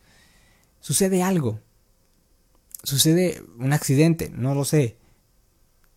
sucede 0.81 1.23
algo. 1.23 1.61
Sucede 2.83 3.43
un 3.59 3.73
accidente, 3.73 4.31
no 4.31 4.55
lo 4.55 4.65
sé 4.65 4.97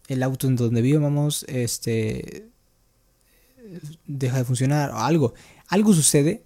el 0.07 0.23
auto 0.23 0.47
en 0.47 0.55
donde 0.55 0.81
vivíamos 0.81 1.43
este 1.47 2.49
deja 4.05 4.37
de 4.37 4.45
funcionar 4.45 4.91
o 4.91 4.99
algo. 4.99 5.33
Algo 5.67 5.93
sucede, 5.93 6.43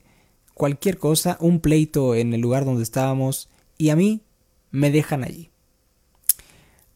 cualquier 0.53 0.97
cosa, 0.97 1.37
un 1.39 1.59
pleito 1.59 2.15
en 2.15 2.33
el 2.33 2.41
lugar 2.41 2.65
donde 2.65 2.83
estábamos 2.83 3.49
y 3.81 3.89
a 3.89 3.95
mí 3.95 4.21
me 4.69 4.91
dejan 4.91 5.23
allí. 5.23 5.49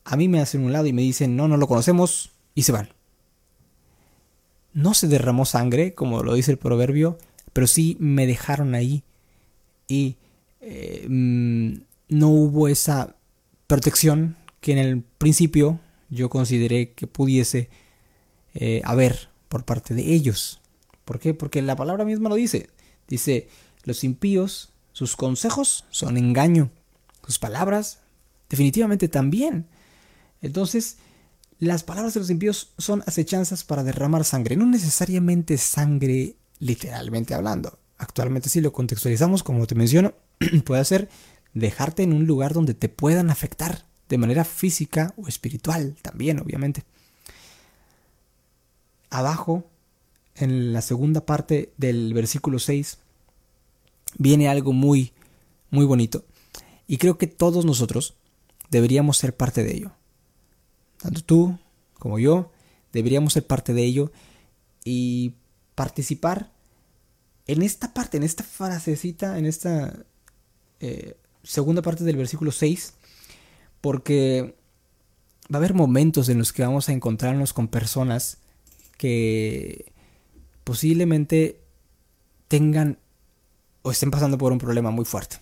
A 0.03 0.15
mí 0.17 0.27
me 0.27 0.39
hacen 0.39 0.63
un 0.63 0.71
lado 0.71 0.85
y 0.85 0.93
me 0.93 1.01
dicen, 1.01 1.35
no, 1.35 1.47
no 1.47 1.57
lo 1.57 1.67
conocemos 1.67 2.29
y 2.53 2.61
se 2.61 2.71
van. 2.71 2.89
No 4.71 4.93
se 4.93 5.07
derramó 5.07 5.45
sangre, 5.45 5.95
como 5.95 6.21
lo 6.21 6.35
dice 6.35 6.51
el 6.51 6.59
proverbio, 6.59 7.17
pero 7.53 7.65
sí 7.65 7.97
me 7.99 8.27
dejaron 8.27 8.75
ahí 8.75 9.01
y 9.87 10.17
eh, 10.61 11.07
mm, 11.09 11.77
no 12.09 12.29
hubo 12.29 12.67
esa 12.67 13.15
protección 13.65 14.37
que 14.61 14.73
en 14.73 14.77
el 14.77 15.01
principio 15.01 15.79
yo 16.11 16.29
consideré 16.29 16.91
que 16.91 17.07
pudiese 17.07 17.67
eh, 18.53 18.83
haber 18.83 19.29
por 19.49 19.65
parte 19.65 19.95
de 19.95 20.13
ellos. 20.13 20.61
¿Por 21.03 21.17
qué? 21.17 21.33
Porque 21.33 21.63
la 21.63 21.75
palabra 21.75 22.05
misma 22.05 22.29
lo 22.29 22.35
dice. 22.35 22.69
Dice, 23.07 23.47
los 23.85 24.03
impíos, 24.03 24.74
sus 24.95 25.17
consejos 25.17 25.83
son 25.89 26.15
engaño. 26.15 26.71
Sus 27.27 27.37
palabras 27.37 27.99
definitivamente 28.49 29.09
también. 29.09 29.67
Entonces, 30.41 30.99
las 31.59 31.83
palabras 31.83 32.13
de 32.13 32.21
los 32.21 32.29
impíos 32.29 32.69
son 32.77 33.03
acechanzas 33.05 33.65
para 33.65 33.83
derramar 33.83 34.23
sangre. 34.23 34.55
No 34.55 34.65
necesariamente 34.65 35.57
sangre 35.57 36.37
literalmente 36.59 37.33
hablando. 37.33 37.77
Actualmente 37.97 38.47
si 38.47 38.61
lo 38.61 38.71
contextualizamos, 38.71 39.43
como 39.43 39.67
te 39.67 39.75
menciono, 39.75 40.13
puede 40.65 40.85
ser 40.85 41.09
dejarte 41.53 42.03
en 42.03 42.13
un 42.13 42.25
lugar 42.25 42.53
donde 42.53 42.73
te 42.73 42.87
puedan 42.87 43.29
afectar 43.29 43.83
de 44.07 44.17
manera 44.17 44.45
física 44.45 45.13
o 45.17 45.27
espiritual 45.27 45.97
también, 46.01 46.39
obviamente. 46.39 46.85
Abajo, 49.09 49.69
en 50.35 50.71
la 50.71 50.81
segunda 50.81 51.25
parte 51.25 51.73
del 51.75 52.13
versículo 52.13 52.59
6, 52.59 52.99
viene 54.17 54.47
algo 54.47 54.73
muy, 54.73 55.13
muy 55.69 55.85
bonito. 55.85 56.25
Y 56.87 56.97
creo 56.97 57.17
que 57.17 57.27
todos 57.27 57.65
nosotros 57.65 58.15
deberíamos 58.69 59.17
ser 59.17 59.35
parte 59.35 59.63
de 59.63 59.75
ello. 59.75 59.91
Tanto 60.97 61.21
tú 61.23 61.57
como 61.99 62.19
yo 62.19 62.51
deberíamos 62.93 63.33
ser 63.33 63.45
parte 63.45 63.73
de 63.73 63.83
ello 63.83 64.11
y 64.83 65.33
participar 65.75 66.51
en 67.47 67.61
esta 67.61 67.93
parte, 67.93 68.17
en 68.17 68.23
esta 68.23 68.43
frasecita, 68.43 69.37
en 69.37 69.45
esta 69.45 70.05
eh, 70.79 71.17
segunda 71.43 71.81
parte 71.81 72.03
del 72.03 72.17
versículo 72.17 72.51
6, 72.51 72.93
porque 73.81 74.55
va 75.53 75.57
a 75.57 75.57
haber 75.57 75.73
momentos 75.73 76.29
en 76.29 76.39
los 76.39 76.53
que 76.53 76.63
vamos 76.63 76.89
a 76.89 76.93
encontrarnos 76.93 77.53
con 77.53 77.67
personas 77.67 78.39
que 78.97 79.91
posiblemente 80.63 81.61
tengan 82.47 82.97
o 83.85 83.91
estén 83.91 84.09
pasando 84.09 84.37
por 84.37 84.51
un 84.51 84.57
problema 84.57 84.89
muy 84.89 85.05
fuerte. 85.05 85.37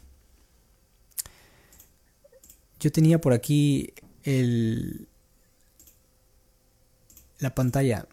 Yo 2.81 2.91
tenía 2.91 3.21
por 3.21 3.31
aquí 3.31 3.93
el 4.23 5.07
la 7.39 7.55
pantalla, 7.55 8.05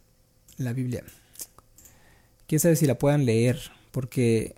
la 0.56 0.72
Biblia. 0.72 1.02
Quién 2.46 2.60
sabe 2.60 2.76
si 2.76 2.87
la 2.87 2.99
puedan 2.99 3.26
leer, 3.26 3.72
porque 3.90 4.54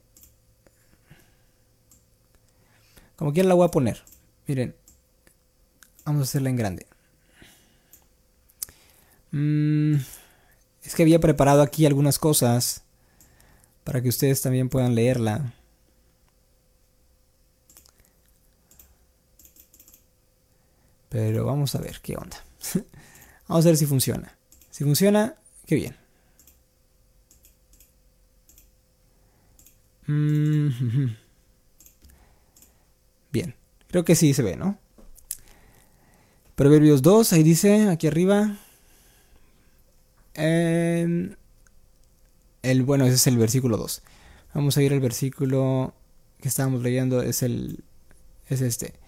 como 3.17 3.33
quiera 3.33 3.49
la 3.49 3.55
voy 3.55 3.67
a 3.67 3.71
poner. 3.71 4.03
Miren, 4.47 4.75
Vamos 6.05 6.21
a 6.21 6.25
hacerla 6.25 6.51
en 6.51 6.57
grande. 6.57 6.87
Mm, 9.31 9.95
es 10.83 10.95
que 10.95 11.03
había 11.03 11.21
preparado 11.21 11.63
aquí 11.63 11.87
algunas 11.87 12.19
cosas 12.19 12.83
para 13.85 14.03
que 14.03 14.09
ustedes 14.09 14.43
también 14.43 14.69
puedan 14.69 14.95
leerla. 14.95 15.55
Pero 21.13 21.45
vamos 21.45 21.75
a 21.75 21.79
ver 21.79 22.01
qué 22.01 22.17
onda. 22.17 22.43
vamos 23.49 23.67
a 23.67 23.69
ver 23.69 23.77
si 23.77 23.85
funciona. 23.85 24.35
Si 24.71 24.83
funciona, 24.83 25.35
qué 25.67 25.75
bien. 25.75 25.95
Mm, 30.07 30.69
bien, 33.31 33.55
creo 33.89 34.07
que 34.07 34.15
sí 34.15 34.33
se 34.33 34.43
ve, 34.43 34.57
¿no? 34.57 34.79
Proverbios 36.55 37.03
2, 37.03 37.35
ahí 37.35 37.43
dice, 37.43 37.91
aquí 37.91 38.07
arriba. 38.07 38.57
el, 40.35 41.37
bueno, 42.85 43.05
ese 43.05 43.17
es 43.17 43.27
el 43.27 43.37
versículo 43.37 43.77
2. 43.77 44.03
Vamos 44.55 44.79
a 44.79 44.83
ir 44.83 44.95
al 44.95 45.01
versículo 45.01 45.93
que 46.41 46.49
estábamos 46.49 46.83
leyendo, 46.83 47.21
es 47.21 47.43
el 47.43 47.85
es 48.49 48.63
este. 48.63 49.02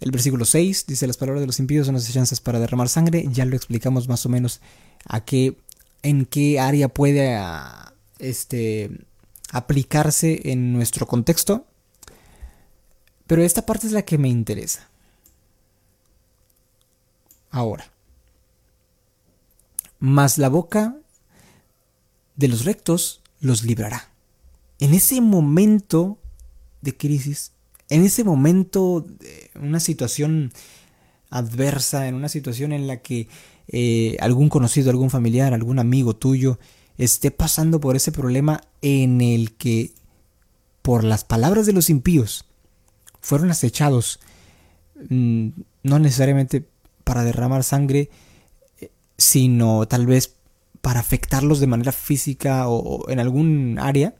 El 0.00 0.10
versículo 0.10 0.44
6 0.44 0.86
dice 0.86 1.06
las 1.06 1.16
palabras 1.16 1.40
de 1.40 1.46
los 1.46 1.58
impíos 1.58 1.86
son 1.86 1.94
las 1.94 2.12
chances 2.12 2.40
para 2.40 2.60
derramar 2.60 2.88
sangre. 2.88 3.26
Ya 3.30 3.44
lo 3.44 3.56
explicamos 3.56 4.08
más 4.08 4.24
o 4.26 4.28
menos 4.28 4.60
a 5.04 5.24
qué 5.24 5.56
en 6.02 6.26
qué 6.26 6.60
área 6.60 6.88
puede 6.88 7.34
ah, 7.34 7.92
este 8.18 8.90
aplicarse 9.50 10.52
en 10.52 10.72
nuestro 10.72 11.06
contexto. 11.06 11.66
Pero 13.26 13.42
esta 13.42 13.66
parte 13.66 13.86
es 13.86 13.92
la 13.92 14.02
que 14.02 14.18
me 14.18 14.28
interesa. 14.28 14.88
Ahora. 17.50 17.90
Mas 19.98 20.38
la 20.38 20.48
boca 20.48 20.96
de 22.36 22.48
los 22.48 22.64
rectos 22.64 23.20
los 23.40 23.64
librará. 23.64 24.10
En 24.78 24.94
ese 24.94 25.20
momento 25.20 26.18
de 26.82 26.96
crisis, 26.96 27.52
en 27.88 28.04
ese 28.04 28.24
momento 28.24 29.04
de 29.06 29.50
una 29.60 29.80
situación 29.80 30.52
adversa, 31.30 32.08
en 32.08 32.14
una 32.14 32.28
situación 32.28 32.72
en 32.72 32.86
la 32.86 32.98
que 32.98 33.28
eh, 33.68 34.16
algún 34.20 34.48
conocido, 34.48 34.90
algún 34.90 35.10
familiar, 35.10 35.52
algún 35.52 35.78
amigo 35.78 36.16
tuyo 36.16 36.58
esté 36.96 37.30
pasando 37.30 37.80
por 37.80 37.96
ese 37.96 38.12
problema 38.12 38.62
en 38.82 39.20
el 39.20 39.52
que, 39.52 39.92
por 40.82 41.04
las 41.04 41.24
palabras 41.24 41.66
de 41.66 41.72
los 41.72 41.90
impíos, 41.90 42.46
fueron 43.20 43.50
acechados, 43.50 44.20
mm, 45.08 45.48
no 45.82 45.98
necesariamente 45.98 46.66
para 47.04 47.24
derramar 47.24 47.62
sangre, 47.62 48.10
eh, 48.80 48.90
sino 49.16 49.86
tal 49.86 50.06
vez 50.06 50.34
para 50.80 51.00
afectarlos 51.00 51.60
de 51.60 51.66
manera 51.66 51.92
física 51.92 52.68
o, 52.68 53.08
en 53.10 53.20
algún 53.20 53.78
área, 53.78 54.14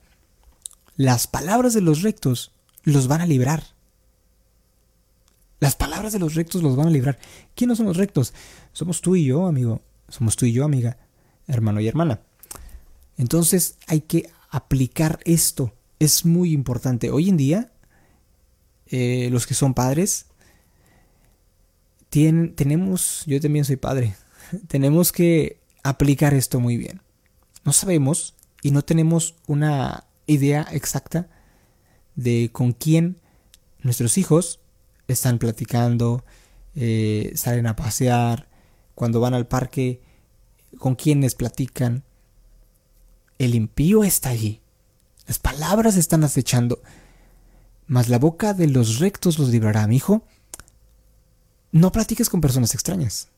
las 0.97 1.27
palabras 1.27 1.75
de 1.75 1.81
los 1.81 2.03
rectos 2.03 2.53
los 2.93 3.09
van 3.09 3.21
a 3.21 3.27
librar. 3.27 3.63
Las 5.61 5.77
palabras 5.77 6.13
de 6.13 6.19
los 6.19 6.35
rectos 6.35 6.63
los 6.63 6.77
van 6.77 6.87
a 6.87 6.91
librar. 6.91 7.19
¿Quiénes 7.55 7.79
son 7.79 7.87
los 7.87 7.97
rectos? 7.97 8.33
Somos 8.73 9.01
tú 9.01 9.17
y 9.17 9.25
yo, 9.25 9.47
amigo. 9.47 9.83
Somos 10.09 10.37
tú 10.37 10.47
y 10.47 10.53
yo, 10.53 10.65
amiga, 10.65 10.97
hermano 11.47 11.81
y 11.81 11.89
hermana. 11.89 12.21
Entonces 13.17 13.77
hay 13.87 14.01
que 14.03 14.31
aplicar 14.51 15.21
esto. 15.25 15.75
Es 15.99 16.25
muy 16.25 16.53
importante. 16.53 17.11
Hoy 17.11 17.29
en 17.29 17.37
día, 17.37 17.73
eh, 18.87 19.29
los 19.31 19.47
que 19.47 19.55
son 19.55 19.75
padres, 19.75 20.27
tienen, 22.09 22.55
tenemos, 22.55 23.25
yo 23.27 23.41
también 23.41 23.65
soy 23.65 23.77
padre, 23.77 24.15
tenemos 24.69 25.13
que 25.13 25.61
aplicar 25.83 26.33
esto 26.33 26.61
muy 26.61 26.77
bien. 26.77 27.03
No 27.65 27.73
sabemos 27.73 28.35
y 28.63 28.71
no 28.71 28.83
tenemos 28.83 29.35
una 29.47 30.05
idea 30.27 30.67
exacta 30.71 31.29
de 32.19 32.51
con 32.53 32.73
quién 32.73 33.17
nuestros 33.81 34.19
hijos 34.19 34.59
están 35.07 35.39
platicando, 35.39 36.25
eh, 36.75 37.33
salen 37.37 37.69
a 37.69 37.77
pasear, 37.77 38.49
cuando 38.97 39.21
van 39.21 39.35
al 39.35 39.47
parque, 39.47 40.03
con 40.79 40.97
quiénes 40.97 41.37
platican. 41.37 42.03
El 43.39 43.55
impío 43.55 44.03
está 44.03 44.31
allí. 44.31 44.61
Las 45.29 45.39
palabras 45.39 45.97
están 45.97 46.25
acechando. 46.25 46.83
Mas 47.87 48.09
la 48.09 48.19
boca 48.19 48.53
de 48.53 48.67
los 48.67 48.99
rectos 48.99 49.39
los 49.39 49.51
librará, 49.51 49.87
mi 49.87 49.97
hijo. 49.97 50.25
No 51.71 51.93
platiques 51.93 52.29
con 52.29 52.41
personas 52.41 52.75
extrañas. 52.75 53.29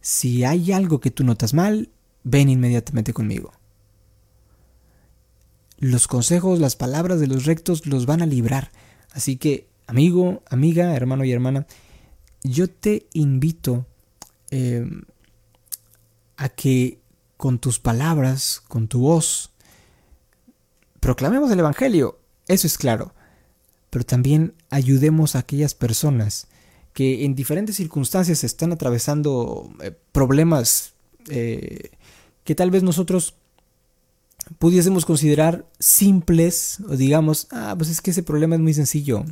Si 0.00 0.44
hay 0.44 0.70
algo 0.70 1.00
que 1.00 1.10
tú 1.10 1.24
notas 1.24 1.52
mal, 1.52 1.90
ven 2.22 2.48
inmediatamente 2.48 3.12
conmigo. 3.12 3.52
Los 5.78 6.06
consejos, 6.06 6.60
las 6.60 6.76
palabras 6.76 7.20
de 7.20 7.26
los 7.26 7.44
rectos 7.44 7.86
los 7.86 8.06
van 8.06 8.22
a 8.22 8.26
librar. 8.26 8.70
Así 9.12 9.36
que, 9.36 9.68
amigo, 9.86 10.42
amiga, 10.48 10.94
hermano 10.94 11.24
y 11.24 11.32
hermana, 11.32 11.66
yo 12.42 12.68
te 12.68 13.06
invito 13.12 13.86
em, 14.50 15.02
a 16.36 16.48
que 16.48 16.98
con 17.36 17.58
tus 17.58 17.78
palabras, 17.78 18.62
con 18.68 18.88
tu 18.88 19.00
voz, 19.00 19.50
proclamemos 21.00 21.50
el 21.50 21.58
Evangelio, 21.58 22.18
eso 22.48 22.66
es 22.66 22.78
claro, 22.78 23.14
pero 23.90 24.04
también 24.04 24.54
ayudemos 24.70 25.34
a 25.34 25.40
aquellas 25.40 25.74
personas 25.74 26.48
que 26.92 27.24
en 27.24 27.34
diferentes 27.34 27.76
circunstancias 27.76 28.44
están 28.44 28.72
atravesando 28.72 29.70
eh, 29.82 29.92
problemas 30.12 30.94
eh, 31.28 31.90
que 32.44 32.54
tal 32.54 32.70
vez 32.70 32.82
nosotros 32.82 33.34
pudiésemos 34.58 35.04
considerar 35.04 35.66
simples 35.78 36.78
o 36.88 36.96
digamos, 36.96 37.48
ah, 37.50 37.74
pues 37.76 37.90
es 37.90 38.00
que 38.00 38.10
ese 38.10 38.22
problema 38.22 38.54
es 38.56 38.60
muy 38.60 38.74
sencillo, 38.74 39.24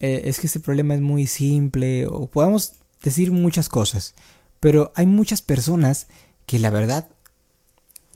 eh, 0.00 0.22
es 0.24 0.40
que 0.40 0.46
ese 0.46 0.60
problema 0.60 0.94
es 0.94 1.00
muy 1.00 1.26
simple 1.26 2.06
o 2.06 2.26
podamos 2.26 2.74
decir 3.02 3.32
muchas 3.32 3.68
cosas, 3.68 4.14
pero 4.60 4.92
hay 4.94 5.06
muchas 5.06 5.42
personas 5.42 6.06
que 6.46 6.58
la 6.58 6.70
verdad 6.70 7.08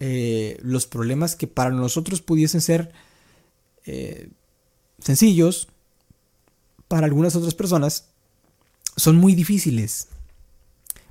eh, 0.00 0.58
los 0.62 0.86
problemas 0.86 1.36
que 1.36 1.46
para 1.46 1.70
nosotros 1.70 2.20
pudiesen 2.20 2.60
ser 2.60 2.92
eh, 3.86 4.28
sencillos, 4.98 5.68
para 6.88 7.06
algunas 7.06 7.36
otras 7.36 7.54
personas 7.54 8.08
son 8.96 9.16
muy 9.16 9.34
difíciles. 9.34 10.08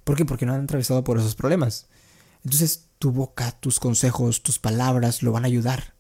¿Por 0.04 0.18
qué? 0.18 0.26
Porque 0.26 0.46
no 0.46 0.54
han 0.54 0.66
atravesado 0.66 1.04
por 1.04 1.18
esos 1.18 1.36
problemas. 1.36 1.88
Entonces 2.44 2.86
tu 3.00 3.12
boca, 3.12 3.52
tus 3.52 3.80
consejos, 3.80 4.44
tus 4.44 4.60
palabras 4.60 5.24
lo 5.24 5.32
van 5.32 5.44
a 5.44 5.48
ayudar. 5.48 5.94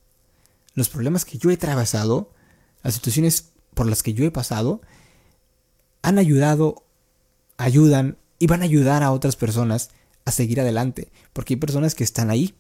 Los 0.73 0.89
problemas 0.89 1.25
que 1.25 1.38
yo 1.38 1.51
he 1.51 1.56
atravesado, 1.56 2.32
las 2.82 2.95
situaciones 2.95 3.51
por 3.73 3.88
las 3.88 4.03
que 4.03 4.13
yo 4.13 4.25
he 4.25 4.32
pasado, 4.32 4.82
han 6.01 6.17
ayudado, 6.17 6.86
ayudan 7.58 8.17
y 8.39 8.47
van 8.47 8.62
a 8.62 8.65
ayudar 8.65 9.03
a 9.03 9.12
otras 9.12 9.36
personas 9.36 9.89
a 10.25 10.32
seguir 10.32 10.60
adelante. 10.62 11.12
Porque 11.34 11.53
hay 11.53 11.60
personas 11.60 11.95
que 11.95 12.03
están 12.03 12.29
ahí, 12.29 12.56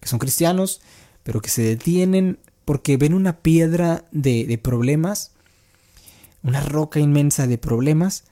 que 0.00 0.08
son 0.08 0.18
cristianos, 0.18 0.80
pero 1.22 1.40
que 1.40 1.50
se 1.50 1.62
detienen 1.62 2.38
porque 2.64 2.96
ven 2.96 3.14
una 3.14 3.40
piedra 3.40 4.04
de, 4.12 4.58
problemas, 4.62 5.32
una 6.42 6.60
roca 6.60 7.00
inmensa 7.00 7.46
de 7.46 7.58
problemas, 7.58 8.24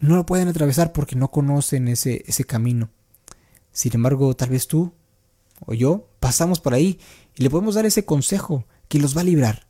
no 0.00 0.16
lo 0.16 0.26
pueden 0.26 0.48
atravesar 0.48 0.92
porque 0.92 1.16
no 1.16 1.30
conocen 1.30 1.88
ese, 1.88 2.24
ese 2.26 2.44
camino. 2.44 2.90
Sin 3.78 3.94
embargo, 3.94 4.34
tal 4.34 4.50
vez 4.50 4.66
tú 4.66 4.92
o 5.64 5.72
yo 5.72 6.08
pasamos 6.18 6.58
por 6.58 6.74
ahí 6.74 6.98
y 7.36 7.44
le 7.44 7.48
podemos 7.48 7.76
dar 7.76 7.86
ese 7.86 8.04
consejo 8.04 8.64
que 8.88 8.98
los 8.98 9.16
va 9.16 9.20
a 9.20 9.24
librar. 9.24 9.68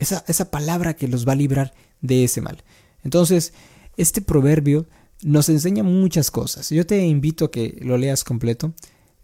Esa, 0.00 0.24
esa 0.26 0.50
palabra 0.50 0.96
que 0.96 1.06
los 1.06 1.24
va 1.24 1.34
a 1.34 1.36
librar 1.36 1.72
de 2.00 2.24
ese 2.24 2.40
mal. 2.40 2.64
Entonces, 3.04 3.52
este 3.96 4.22
proverbio 4.22 4.88
nos 5.22 5.48
enseña 5.48 5.84
muchas 5.84 6.32
cosas. 6.32 6.70
Yo 6.70 6.84
te 6.84 7.06
invito 7.06 7.44
a 7.44 7.52
que 7.52 7.78
lo 7.80 7.96
leas 7.96 8.24
completo 8.24 8.74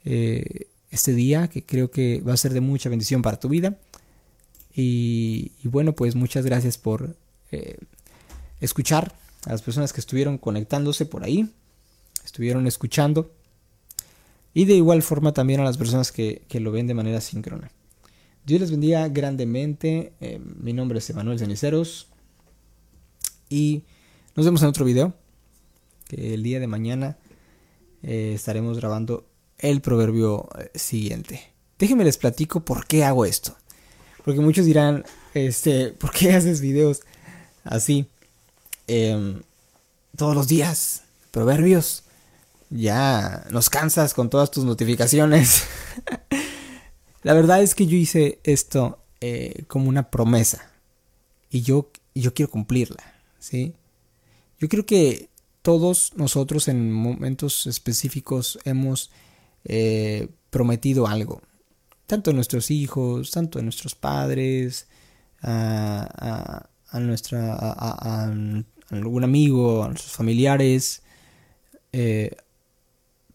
eh, 0.04 0.68
este 0.92 1.12
día, 1.12 1.48
que 1.48 1.64
creo 1.64 1.90
que 1.90 2.20
va 2.20 2.32
a 2.32 2.36
ser 2.36 2.52
de 2.52 2.60
mucha 2.60 2.88
bendición 2.88 3.22
para 3.22 3.40
tu 3.40 3.48
vida. 3.48 3.78
Y, 4.76 5.50
bueno, 5.64 5.96
pues 5.96 6.14
muchas 6.14 6.44
gracias 6.44 6.78
por 6.78 7.16
eh, 7.50 7.78
escuchar 8.60 9.12
a 9.44 9.50
las 9.50 9.62
personas 9.62 9.92
que 9.92 10.00
estuvieron 10.00 10.38
conectándose 10.38 11.04
por 11.04 11.24
ahí, 11.24 11.50
estuvieron 12.24 12.68
escuchando. 12.68 13.32
Y 14.52 14.64
de 14.64 14.74
igual 14.74 15.02
forma 15.02 15.32
también 15.32 15.60
a 15.60 15.64
las 15.64 15.76
personas 15.76 16.12
que, 16.12 16.42
lo 16.52 16.72
ven 16.72 16.86
de 16.86 16.94
manera 16.94 17.20
síncrona. 17.20 17.70
Dios 18.44 18.60
les 18.60 18.70
bendiga 18.70 19.08
grandemente. 19.08 20.12
Eh, 20.20 20.40
mi 20.40 20.72
nombre 20.72 20.98
es 20.98 21.08
Emanuel 21.10 21.38
Ceniceros. 21.38 22.08
Y 23.48 23.84
nos 24.34 24.46
vemos 24.46 24.62
en 24.62 24.68
otro 24.68 24.84
video 24.84 25.14
que 26.08 26.34
el 26.34 26.42
día 26.42 26.58
de 26.58 26.66
mañana 26.66 27.18
eh, 28.02 28.32
estaremos 28.34 28.78
grabando 28.78 29.26
el 29.58 29.80
proverbio 29.80 30.48
eh, 30.58 30.70
siguiente. 30.74 31.42
Déjenme 31.78 32.04
les 32.04 32.16
platico 32.16 32.64
por 32.64 32.86
qué 32.86 33.04
hago 33.04 33.24
esto. 33.24 33.56
Porque 34.24 34.40
muchos 34.40 34.66
dirán, 34.66 35.04
este, 35.34 35.90
¿por 35.92 36.10
qué 36.12 36.32
haces 36.32 36.60
videos 36.60 37.02
así? 37.64 38.06
Em, 38.86 39.42
todos 40.16 40.34
los 40.34 40.48
días, 40.48 41.04
proverbios. 41.30 42.04
Ya 42.70 43.44
nos 43.50 43.68
cansas 43.68 44.14
con 44.14 44.30
todas 44.30 44.50
tus 44.50 44.64
notificaciones. 44.64 45.64
la 47.22 47.34
verdad 47.34 47.62
es 47.62 47.74
que 47.74 47.86
yo 47.86 47.96
hice 47.96 48.40
esto 48.44 48.98
eh, 49.20 49.64
como 49.66 49.88
una 49.88 50.10
promesa 50.10 50.70
y 51.50 51.62
yo, 51.62 51.90
yo 52.14 52.32
quiero 52.32 52.50
cumplirla, 52.50 53.02
¿sí? 53.38 53.74
Yo 54.58 54.68
creo 54.68 54.86
que 54.86 55.28
todos 55.62 56.12
nosotros 56.16 56.68
en 56.68 56.92
momentos 56.92 57.66
específicos 57.66 58.58
hemos 58.64 59.10
eh, 59.64 60.28
prometido 60.50 61.06
algo, 61.06 61.42
tanto 62.06 62.30
a 62.30 62.34
nuestros 62.34 62.70
hijos, 62.70 63.30
tanto 63.30 63.58
a 63.58 63.62
nuestros 63.62 63.94
padres, 63.94 64.86
a, 65.42 66.68
a, 66.88 67.00
nuestra, 67.00 67.56
a, 67.58 68.32
algún 68.90 69.24
amigo, 69.24 69.84
a 69.84 69.88
nuestros 69.88 70.12
familiares. 70.12 71.02
Eh, 71.92 72.36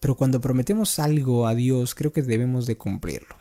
pero 0.00 0.14
cuando 0.14 0.40
prometemos 0.40 0.98
algo 0.98 1.46
a 1.46 1.54
Dios, 1.54 1.94
creo 1.94 2.12
que 2.12 2.22
debemos 2.22 2.66
de 2.66 2.76
cumplirlo. 2.76 3.36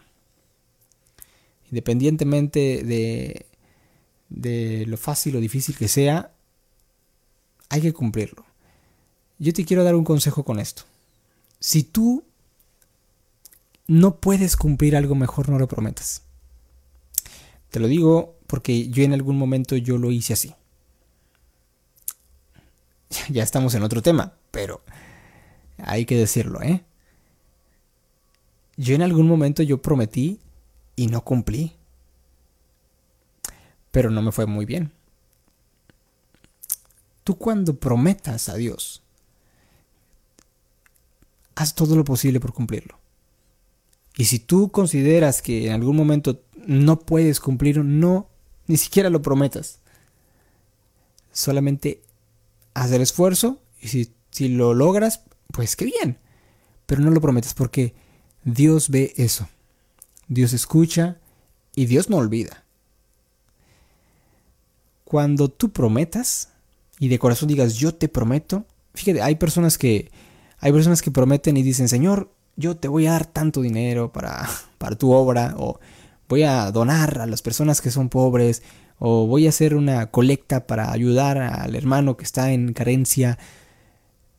Independientemente 1.69 2.83
de, 2.83 3.45
de 4.29 4.85
lo 4.87 4.97
fácil 4.97 5.35
o 5.35 5.39
difícil 5.39 5.75
que 5.77 5.87
sea, 5.87 6.31
hay 7.69 7.81
que 7.81 7.93
cumplirlo. 7.93 8.45
Yo 9.37 9.53
te 9.53 9.65
quiero 9.65 9.83
dar 9.83 9.95
un 9.95 10.05
consejo 10.05 10.43
con 10.43 10.59
esto. 10.59 10.83
Si 11.59 11.83
tú 11.83 12.23
no 13.87 14.17
puedes 14.17 14.55
cumplir 14.55 14.95
algo 14.95 15.15
mejor, 15.15 15.49
no 15.49 15.59
lo 15.59 15.67
prometas. 15.67 16.23
Te 17.69 17.79
lo 17.79 17.87
digo 17.87 18.37
porque 18.47 18.89
yo 18.89 19.03
en 19.03 19.13
algún 19.13 19.37
momento 19.37 19.75
yo 19.75 19.97
lo 19.97 20.11
hice 20.11 20.33
así. 20.33 20.53
Ya 23.29 23.43
estamos 23.43 23.73
en 23.75 23.83
otro 23.83 24.01
tema, 24.01 24.33
pero 24.51 24.81
hay 25.77 26.05
que 26.05 26.15
decirlo, 26.17 26.61
¿eh? 26.61 26.83
Yo 28.77 28.95
en 28.95 29.01
algún 29.01 29.27
momento 29.27 29.63
yo 29.63 29.81
prometí 29.81 30.39
y 30.95 31.07
no 31.07 31.23
cumplí. 31.23 31.75
Pero 33.91 34.09
no 34.09 34.21
me 34.21 34.31
fue 34.31 34.45
muy 34.45 34.65
bien. 34.65 34.91
Tú 37.23 37.38
cuando 37.38 37.79
prometas 37.79 38.49
a 38.49 38.55
Dios, 38.55 39.01
haz 41.55 41.73
todo 41.73 41.95
lo 41.95 42.03
posible 42.03 42.39
por 42.39 42.53
cumplirlo. 42.53 42.99
Y 44.17 44.25
si 44.25 44.39
tú 44.39 44.69
consideras 44.69 45.41
que 45.41 45.67
en 45.67 45.73
algún 45.73 45.95
momento 45.95 46.41
no 46.67 46.99
puedes 46.99 47.39
cumplir, 47.39 47.83
no, 47.83 48.29
ni 48.67 48.77
siquiera 48.77 49.09
lo 49.09 49.21
prometas. 49.21 49.79
Solamente 51.31 52.01
haz 52.73 52.91
el 52.91 53.01
esfuerzo 53.01 53.61
y 53.81 53.88
si, 53.88 54.13
si 54.31 54.49
lo 54.49 54.73
logras, 54.73 55.21
pues 55.55 55.77
qué 55.77 55.85
bien. 55.85 56.17
Pero 56.85 57.01
no 57.01 57.11
lo 57.11 57.21
prometas 57.21 57.53
porque 57.53 57.95
Dios 58.43 58.89
ve 58.89 59.13
eso. 59.15 59.47
Dios 60.27 60.51
escucha 60.51 61.17
y 61.75 61.85
Dios 61.85 62.09
no 62.09 62.17
olvida. 62.17 62.65
Cuando 65.05 65.47
tú 65.47 65.71
prometas 65.71 66.49
y 66.99 67.07
de 67.07 67.19
corazón 67.19 67.47
digas 67.47 67.75
yo 67.75 67.95
te 67.95 68.09
prometo, 68.09 68.65
fíjate, 68.93 69.21
hay 69.21 69.35
personas 69.35 69.77
que 69.77 70.11
hay 70.59 70.71
personas 70.71 71.01
que 71.01 71.11
prometen 71.11 71.55
y 71.57 71.63
dicen, 71.63 71.87
"Señor, 71.87 72.31
yo 72.57 72.75
te 72.75 72.87
voy 72.87 73.07
a 73.07 73.11
dar 73.11 73.25
tanto 73.25 73.61
dinero 73.61 74.11
para 74.11 74.47
para 74.77 74.97
tu 74.97 75.11
obra 75.11 75.55
o 75.57 75.79
voy 76.27 76.43
a 76.43 76.69
donar 76.71 77.19
a 77.21 77.27
las 77.27 77.41
personas 77.41 77.81
que 77.81 77.91
son 77.91 78.09
pobres 78.09 78.61
o 78.99 79.27
voy 79.27 79.45
a 79.45 79.49
hacer 79.49 79.75
una 79.75 80.11
colecta 80.11 80.67
para 80.67 80.91
ayudar 80.91 81.37
al 81.37 81.75
hermano 81.75 82.17
que 82.17 82.25
está 82.25 82.51
en 82.51 82.73
carencia." 82.73 83.37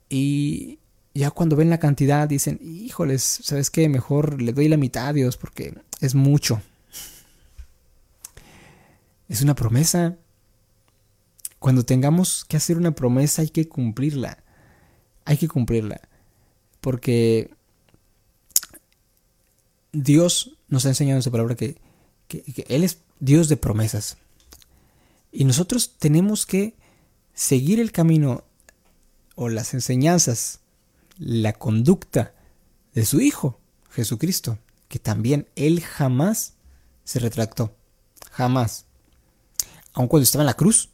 Y 0.09 0.79
ya 1.17 1.31
cuando 1.31 1.57
ven 1.57 1.71
la 1.71 1.79
cantidad 1.79 2.29
dicen, 2.29 2.61
híjoles, 2.63 3.23
¿sabes 3.23 3.71
qué? 3.71 3.89
Mejor 3.89 4.43
le 4.43 4.53
doy 4.53 4.69
la 4.69 4.77
mitad 4.77 5.09
a 5.09 5.13
Dios 5.13 5.37
porque 5.37 5.75
es 6.01 6.15
mucho. 6.15 6.61
Es 9.29 9.41
una 9.41 9.55
promesa. 9.55 10.17
Cuando 11.59 11.85
tengamos 11.85 12.45
que 12.45 12.59
hacer 12.59 12.77
una 12.77 12.91
promesa 12.91 13.41
hay 13.41 13.49
que 13.49 13.67
cumplirla. 13.67 14.45
Hay 15.25 15.39
que 15.39 15.49
cumplirla. 15.49 16.03
Porque 16.83 17.51
Dios 19.93 20.59
nos 20.69 20.85
ha 20.85 20.91
enseñado 20.91 21.19
en 21.19 21.23
su 21.23 21.31
palabra 21.33 21.55
que, 21.55 21.79
que 22.29 22.67
Él 22.69 22.85
es 22.85 22.99
Dios 23.21 23.49
de 23.49 23.57
promesas. 23.57 24.19
Y 25.33 25.45
nosotros 25.45 25.95
tenemos 25.99 26.45
que 26.45 26.75
seguir 27.33 27.81
el 27.81 27.91
camino 27.91 28.45
o 29.35 29.49
las 29.49 29.73
enseñanzas 29.73 30.61
la 31.19 31.53
conducta 31.53 32.35
de 32.95 33.05
su 33.05 33.21
Hijo, 33.21 33.61
Jesucristo, 33.91 34.59
que 34.89 34.99
también 34.99 35.49
Él 35.57 35.81
jamás 35.81 36.55
se 37.05 37.19
retractó. 37.19 37.75
Jamás. 38.31 38.87
Aun 39.93 40.09
cuando 40.09 40.25
estaba 40.25 40.43
en 40.43 40.47
la 40.47 40.55
cruz, 40.55 40.91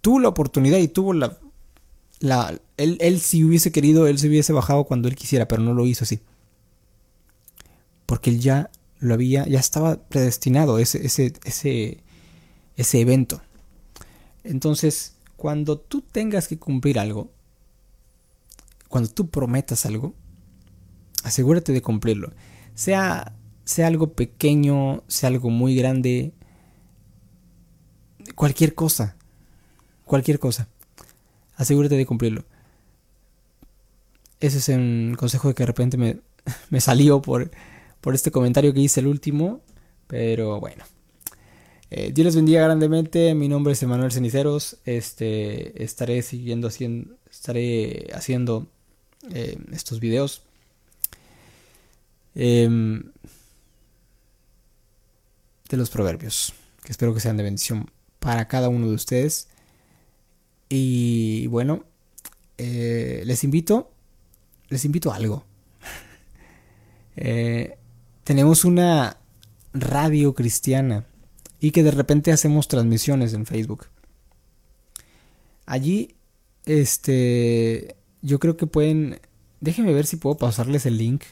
tuvo 0.00 0.20
la 0.20 0.28
oportunidad 0.28 0.78
y 0.78 0.88
tuvo 0.88 1.12
la... 1.12 1.38
él, 2.76 2.96
él 3.00 3.20
si 3.20 3.44
hubiese 3.44 3.72
querido, 3.72 4.06
Él 4.06 4.18
se 4.18 4.28
hubiese 4.28 4.52
bajado 4.52 4.84
cuando 4.84 5.08
Él 5.08 5.16
quisiera, 5.16 5.46
pero 5.46 5.62
no 5.62 5.74
lo 5.74 5.86
hizo 5.86 6.04
así. 6.04 6.20
Porque 8.06 8.30
Él 8.30 8.40
ya 8.40 8.70
lo 8.98 9.14
había, 9.14 9.46
ya 9.46 9.60
estaba 9.60 9.96
predestinado 9.96 10.78
ese, 10.78 11.04
ese, 11.04 11.34
ese, 11.44 12.02
ese 12.76 13.00
evento. 13.00 13.42
Entonces, 14.44 15.14
cuando 15.36 15.78
tú 15.78 16.00
tengas 16.00 16.48
que 16.48 16.58
cumplir 16.58 16.98
algo, 16.98 17.30
cuando 18.88 19.10
tú 19.10 19.28
prometas 19.28 19.86
algo, 19.86 20.14
asegúrate 21.22 21.72
de 21.72 21.82
cumplirlo. 21.82 22.32
Sea, 22.74 23.34
sea 23.64 23.86
algo 23.86 24.12
pequeño, 24.12 25.02
sea 25.08 25.28
algo 25.28 25.50
muy 25.50 25.74
grande, 25.74 26.32
cualquier 28.34 28.74
cosa, 28.74 29.16
cualquier 30.04 30.38
cosa, 30.38 30.68
asegúrate 31.56 31.96
de 31.96 32.06
cumplirlo. 32.06 32.44
Ese 34.40 34.58
es 34.58 34.68
un 34.68 35.16
consejo 35.18 35.52
que 35.54 35.62
de 35.64 35.66
repente 35.66 35.96
me, 35.96 36.20
me 36.70 36.80
salió 36.80 37.20
por, 37.20 37.50
por 38.00 38.14
este 38.14 38.30
comentario 38.30 38.72
que 38.72 38.80
hice 38.80 39.00
el 39.00 39.08
último, 39.08 39.60
pero 40.06 40.60
bueno. 40.60 40.84
Eh, 41.90 42.12
Dios 42.12 42.26
les 42.26 42.36
bendiga 42.36 42.62
grandemente. 42.64 43.34
Mi 43.34 43.48
nombre 43.48 43.72
es 43.72 43.82
Emanuel 43.82 44.12
Ceniceros. 44.12 44.78
Este, 44.84 45.82
estaré 45.82 46.20
siguiendo 46.22 46.68
haciendo, 46.68 47.16
estaré 47.30 48.08
haciendo 48.12 48.68
eh, 49.32 49.58
estos 49.72 50.00
videos. 50.00 50.42
Em, 52.34 53.02
de 55.68 55.76
los 55.76 55.90
proverbios, 55.90 56.54
que 56.82 56.92
espero 56.92 57.12
que 57.12 57.20
sean 57.20 57.36
de 57.36 57.42
bendición 57.42 57.90
para 58.18 58.48
cada 58.48 58.68
uno 58.68 58.88
de 58.88 58.94
ustedes. 58.94 59.48
Y 60.68 61.46
bueno, 61.48 61.84
eh, 62.56 63.22
les 63.24 63.44
invito, 63.44 63.90
les 64.68 64.84
invito 64.84 65.12
a 65.12 65.16
algo. 65.16 65.44
Eh, 67.20 67.76
tenemos 68.22 68.64
una 68.64 69.16
radio 69.72 70.32
cristiana 70.32 71.04
y 71.58 71.72
que 71.72 71.82
de 71.82 71.90
repente 71.90 72.30
hacemos 72.30 72.68
transmisiones 72.68 73.34
en 73.34 73.44
Facebook. 73.44 73.86
Allí, 75.66 76.14
este, 76.64 77.96
yo 78.22 78.38
creo 78.38 78.56
que 78.56 78.66
pueden... 78.66 79.20
Déjenme 79.60 79.92
ver 79.92 80.06
si 80.06 80.16
puedo 80.16 80.36
pasarles 80.36 80.86
el 80.86 80.98
link. 80.98 81.24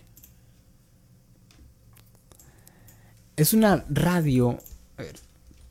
Es 3.36 3.52
una 3.52 3.84
radio... 3.88 4.58
A 4.96 5.02
ver, 5.02 5.16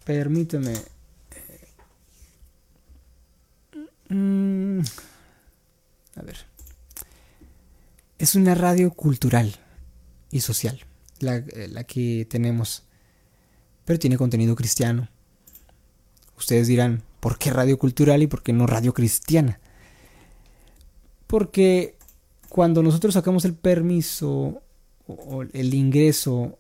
permíteme. 0.04 0.74
Mm, 4.10 4.82
a 6.16 6.22
ver. 6.22 6.38
Es 8.20 8.36
una 8.36 8.56
radio 8.56 8.92
cultural 8.92 9.56
y 10.32 10.42
social. 10.42 10.86
La, 11.20 11.44
la 11.70 11.84
que 11.86 12.28
tenemos. 12.30 12.84
Pero 13.84 14.00
tiene 14.00 14.18
contenido 14.18 14.56
cristiano. 14.56 15.10
Ustedes 16.38 16.68
dirán, 16.68 17.04
¿por 17.20 17.38
qué 17.38 17.50
radio 17.50 17.80
cultural 17.80 18.22
y 18.22 18.28
por 18.28 18.44
qué 18.44 18.54
no 18.54 18.68
radio 18.68 18.94
cristiana? 18.94 19.60
Porque 21.36 21.98
cuando 22.48 22.82
nosotros 22.82 23.14
sacamos 23.14 23.44
el 23.44 23.56
permiso 23.56 24.62
o 25.06 25.42
el 25.42 25.74
ingreso, 25.74 26.58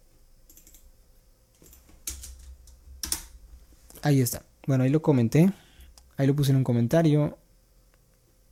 ahí 4.02 4.20
está. 4.20 4.44
Bueno, 4.68 4.84
ahí 4.84 4.90
lo 4.90 5.02
comenté. 5.02 5.50
Ahí 6.18 6.28
lo 6.28 6.36
puse 6.36 6.52
en 6.52 6.58
un 6.58 6.66
comentario. 6.66 7.38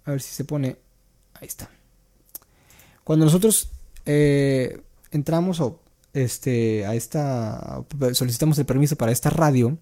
A 0.06 0.12
ver 0.12 0.22
si 0.22 0.34
se 0.34 0.46
pone. 0.46 0.78
Ahí 1.34 1.48
está. 1.50 1.70
Cuando 3.04 3.26
nosotros 3.26 3.68
eh, 4.06 4.82
entramos 5.12 5.60
o 5.60 5.82
este 6.14 6.86
a 6.86 6.96
esta 6.96 7.84
solicitamos 8.14 8.58
el 8.60 8.66
permiso 8.66 8.96
para 8.96 9.12
esta 9.12 9.30
radio 9.30 9.78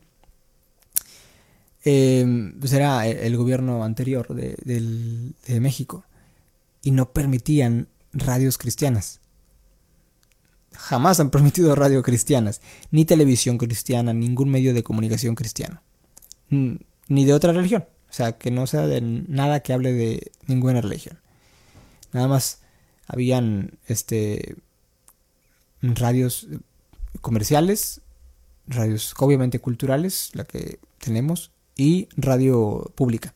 eh, 1.85 2.51
pues 2.59 2.73
era 2.73 3.05
el, 3.05 3.37
gobierno 3.37 3.83
anterior 3.83 4.33
de, 4.33 4.55
de 4.65 5.59
México 5.59 6.03
y 6.81 6.91
no 6.91 7.11
permitían 7.11 7.87
radios 8.13 8.57
cristianas. 8.57 9.19
Jamás 10.73 11.19
han 11.19 11.29
permitido 11.29 11.75
radio 11.75 12.01
cristianas, 12.01 12.61
ni 12.91 13.05
televisión 13.05 13.57
cristiana, 13.57 14.13
ningún 14.13 14.49
medio 14.49 14.73
de 14.73 14.83
comunicación 14.83 15.35
cristiano, 15.35 15.81
ni 16.49 17.25
de 17.25 17.33
otra 17.33 17.53
religión. 17.53 17.85
O 18.09 18.13
sea, 18.13 18.37
que 18.37 18.51
no 18.51 18.67
sea 18.67 18.87
de 18.87 19.01
nada 19.01 19.61
que 19.61 19.73
hable 19.73 19.93
de 19.93 20.31
ninguna 20.47 20.81
religión. 20.81 21.19
Nada 22.11 22.27
más 22.27 22.59
habían 23.07 23.77
este 23.87 24.55
radios 25.81 26.47
comerciales, 27.21 28.01
radios 28.67 29.13
obviamente 29.17 29.59
culturales, 29.59 30.31
la 30.33 30.43
que 30.43 30.79
tenemos, 30.99 31.51
y 31.75 32.09
radio 32.15 32.91
pública. 32.95 33.33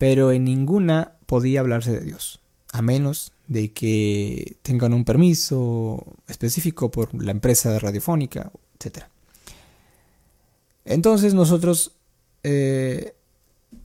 Pero 0.00 0.32
en 0.32 0.44
ninguna 0.44 1.12
podía 1.26 1.60
hablarse 1.60 1.92
de 1.92 2.00
Dios, 2.00 2.40
a 2.72 2.80
menos 2.80 3.32
de 3.48 3.70
que 3.70 4.56
tengan 4.62 4.94
un 4.94 5.04
permiso 5.04 6.16
específico 6.26 6.90
por 6.90 7.12
la 7.22 7.32
empresa 7.32 7.78
radiofónica, 7.78 8.50
etc. 8.78 9.04
Entonces 10.86 11.34
nosotros 11.34 11.92
eh, 12.44 13.12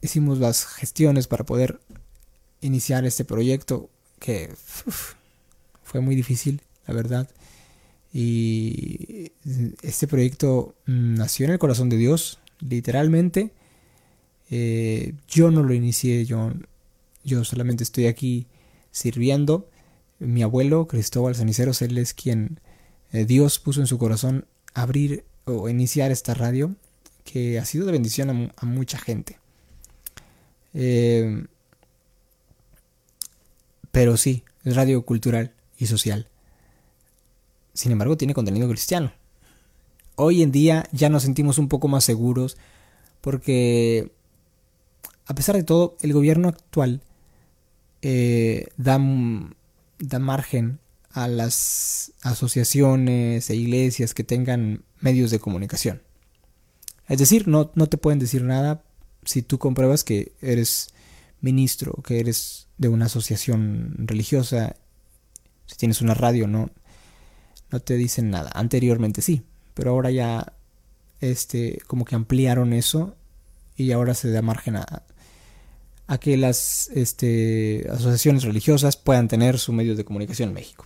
hicimos 0.02 0.40
las 0.40 0.66
gestiones 0.66 1.28
para 1.28 1.44
poder 1.44 1.82
iniciar 2.62 3.04
este 3.04 3.26
proyecto 3.26 3.90
que 4.20 4.54
fue 5.84 6.00
muy 6.00 6.16
difícil, 6.16 6.62
la 6.88 6.94
verdad. 6.94 7.30
Y 8.14 9.34
este 9.82 10.08
proyecto 10.08 10.76
nació 10.86 11.48
en 11.48 11.52
el 11.52 11.60
corazón 11.60 11.90
de 11.90 11.98
Dios, 11.98 12.40
literalmente. 12.62 13.52
Eh, 14.50 15.14
yo 15.28 15.52
no 15.52 15.64
lo 15.64 15.74
inicié, 15.74 16.26
yo, 16.26 16.52
yo 17.24 17.44
solamente 17.44 17.84
estoy 17.84 18.08
aquí 18.08 18.48
sirviendo. 18.92 19.70
Mi 20.20 20.44
abuelo, 20.44 20.88
Cristóbal 20.88 21.36
Saniceros, 21.36 21.82
él 21.82 21.98
es 21.98 22.14
quien 22.14 22.60
eh, 23.12 23.26
Dios 23.26 23.60
puso 23.60 23.82
en 23.82 23.88
su 23.88 23.98
corazón 23.98 24.46
abrir 24.74 25.24
o 25.46 25.70
iniciar 25.70 26.12
esta 26.12 26.34
radio 26.34 26.76
que 27.24 27.60
ha 27.60 27.66
sido 27.66 27.86
de 27.86 27.92
bendición 27.92 28.52
a 28.56 28.66
mucha 28.66 28.98
gente. 28.98 29.40
Eh, 30.74 31.46
pero 33.92 34.18
sí, 34.18 34.44
es 34.66 34.76
radio 34.76 35.06
cultural 35.06 35.54
y 35.78 35.86
social. 35.86 36.28
Sin 37.74 37.92
embargo, 37.92 38.18
tiene 38.18 38.34
contenido 38.34 38.68
cristiano. 38.68 39.14
Hoy 40.16 40.42
en 40.42 40.52
día 40.52 40.88
ya 40.92 41.10
nos 41.10 41.24
sentimos 41.24 41.58
un 41.58 41.68
poco 41.68 41.88
más 41.88 42.04
seguros 42.04 42.58
porque, 43.22 44.12
a 45.26 45.36
pesar 45.36 45.56
de 45.56 45.64
todo, 45.64 45.98
el 46.02 46.14
gobierno 46.14 46.48
actual 46.48 47.02
eh, 48.02 48.68
da, 48.78 49.00
da 50.00 50.20
margen 50.20 50.80
a 51.12 51.28
las 51.28 52.12
asociaciones 52.22 53.50
e 53.50 53.56
iglesias 53.56 54.14
que 54.14 54.24
tengan 54.24 54.84
medios 55.00 55.32
de 55.32 55.40
comunicación. 55.40 56.02
Es 57.08 57.20
decir, 57.20 57.48
no, 57.48 57.72
no 57.76 57.88
te 57.88 57.98
pueden 57.98 58.20
decir 58.20 58.44
nada 58.44 58.84
si 59.24 59.42
tú 59.42 59.58
compruebas 59.58 60.04
que 60.04 60.34
eres 60.42 60.90
ministro, 61.42 61.94
que 62.06 62.20
eres 62.20 62.68
de 62.78 62.90
una 62.90 63.06
asociación 63.06 63.96
religiosa, 64.00 64.76
si 65.66 65.78
tienes 65.78 66.02
una 66.02 66.14
radio, 66.14 66.48
no, 66.48 66.70
no 67.72 67.80
te 67.80 67.96
dicen 67.96 68.30
nada. 68.30 68.52
Anteriormente 68.54 69.22
sí, 69.22 69.44
pero 69.74 69.92
ahora 69.92 70.12
ya 70.12 70.54
este, 71.22 71.80
como 71.88 72.06
que 72.06 72.16
ampliaron 72.16 72.74
eso 72.74 73.16
y 73.76 73.92
ahora 73.92 74.14
se 74.14 74.32
da 74.32 74.42
margen 74.42 74.76
a, 74.76 75.04
a 76.08 76.18
que 76.18 76.38
las 76.38 76.90
este, 76.94 77.88
asociaciones 77.90 78.44
religiosas 78.44 78.98
puedan 78.98 79.28
tener 79.28 79.58
su 79.60 79.74
medio 79.74 79.96
de 79.96 80.06
comunicación 80.06 80.50
en 80.50 80.56
México. 80.56 80.86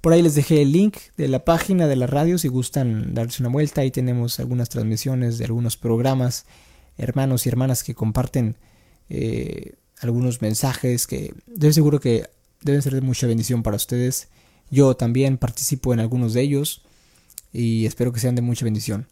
Por 0.00 0.12
ahí 0.12 0.20
les 0.20 0.34
dejé 0.34 0.60
el 0.60 0.72
link 0.72 0.98
de 1.16 1.28
la 1.28 1.44
página 1.46 1.86
de 1.86 1.96
la 1.96 2.06
radio 2.06 2.36
si 2.36 2.48
gustan 2.48 3.14
darse 3.14 3.42
una 3.42 3.50
vuelta. 3.50 3.80
Ahí 3.80 3.90
tenemos 3.90 4.38
algunas 4.38 4.68
transmisiones 4.68 5.38
de 5.38 5.46
algunos 5.46 5.78
programas 5.78 6.44
hermanos 6.98 7.46
y 7.46 7.48
hermanas 7.48 7.82
que 7.82 7.94
comparten 7.94 8.56
eh, 9.08 9.74
algunos 10.00 10.42
mensajes 10.42 11.06
que 11.06 11.34
estoy 11.52 11.72
seguro 11.72 12.00
que 12.00 12.28
deben 12.60 12.82
ser 12.82 12.94
de 12.94 13.00
mucha 13.00 13.26
bendición 13.26 13.62
para 13.62 13.76
ustedes. 13.76 14.28
Yo 14.70 14.94
también 14.96 15.38
participo 15.38 15.92
en 15.94 16.00
algunos 16.00 16.34
de 16.34 16.42
ellos 16.42 16.82
y 17.52 17.86
espero 17.86 18.12
que 18.12 18.20
sean 18.20 18.34
de 18.34 18.42
mucha 18.42 18.64
bendición. 18.64 19.06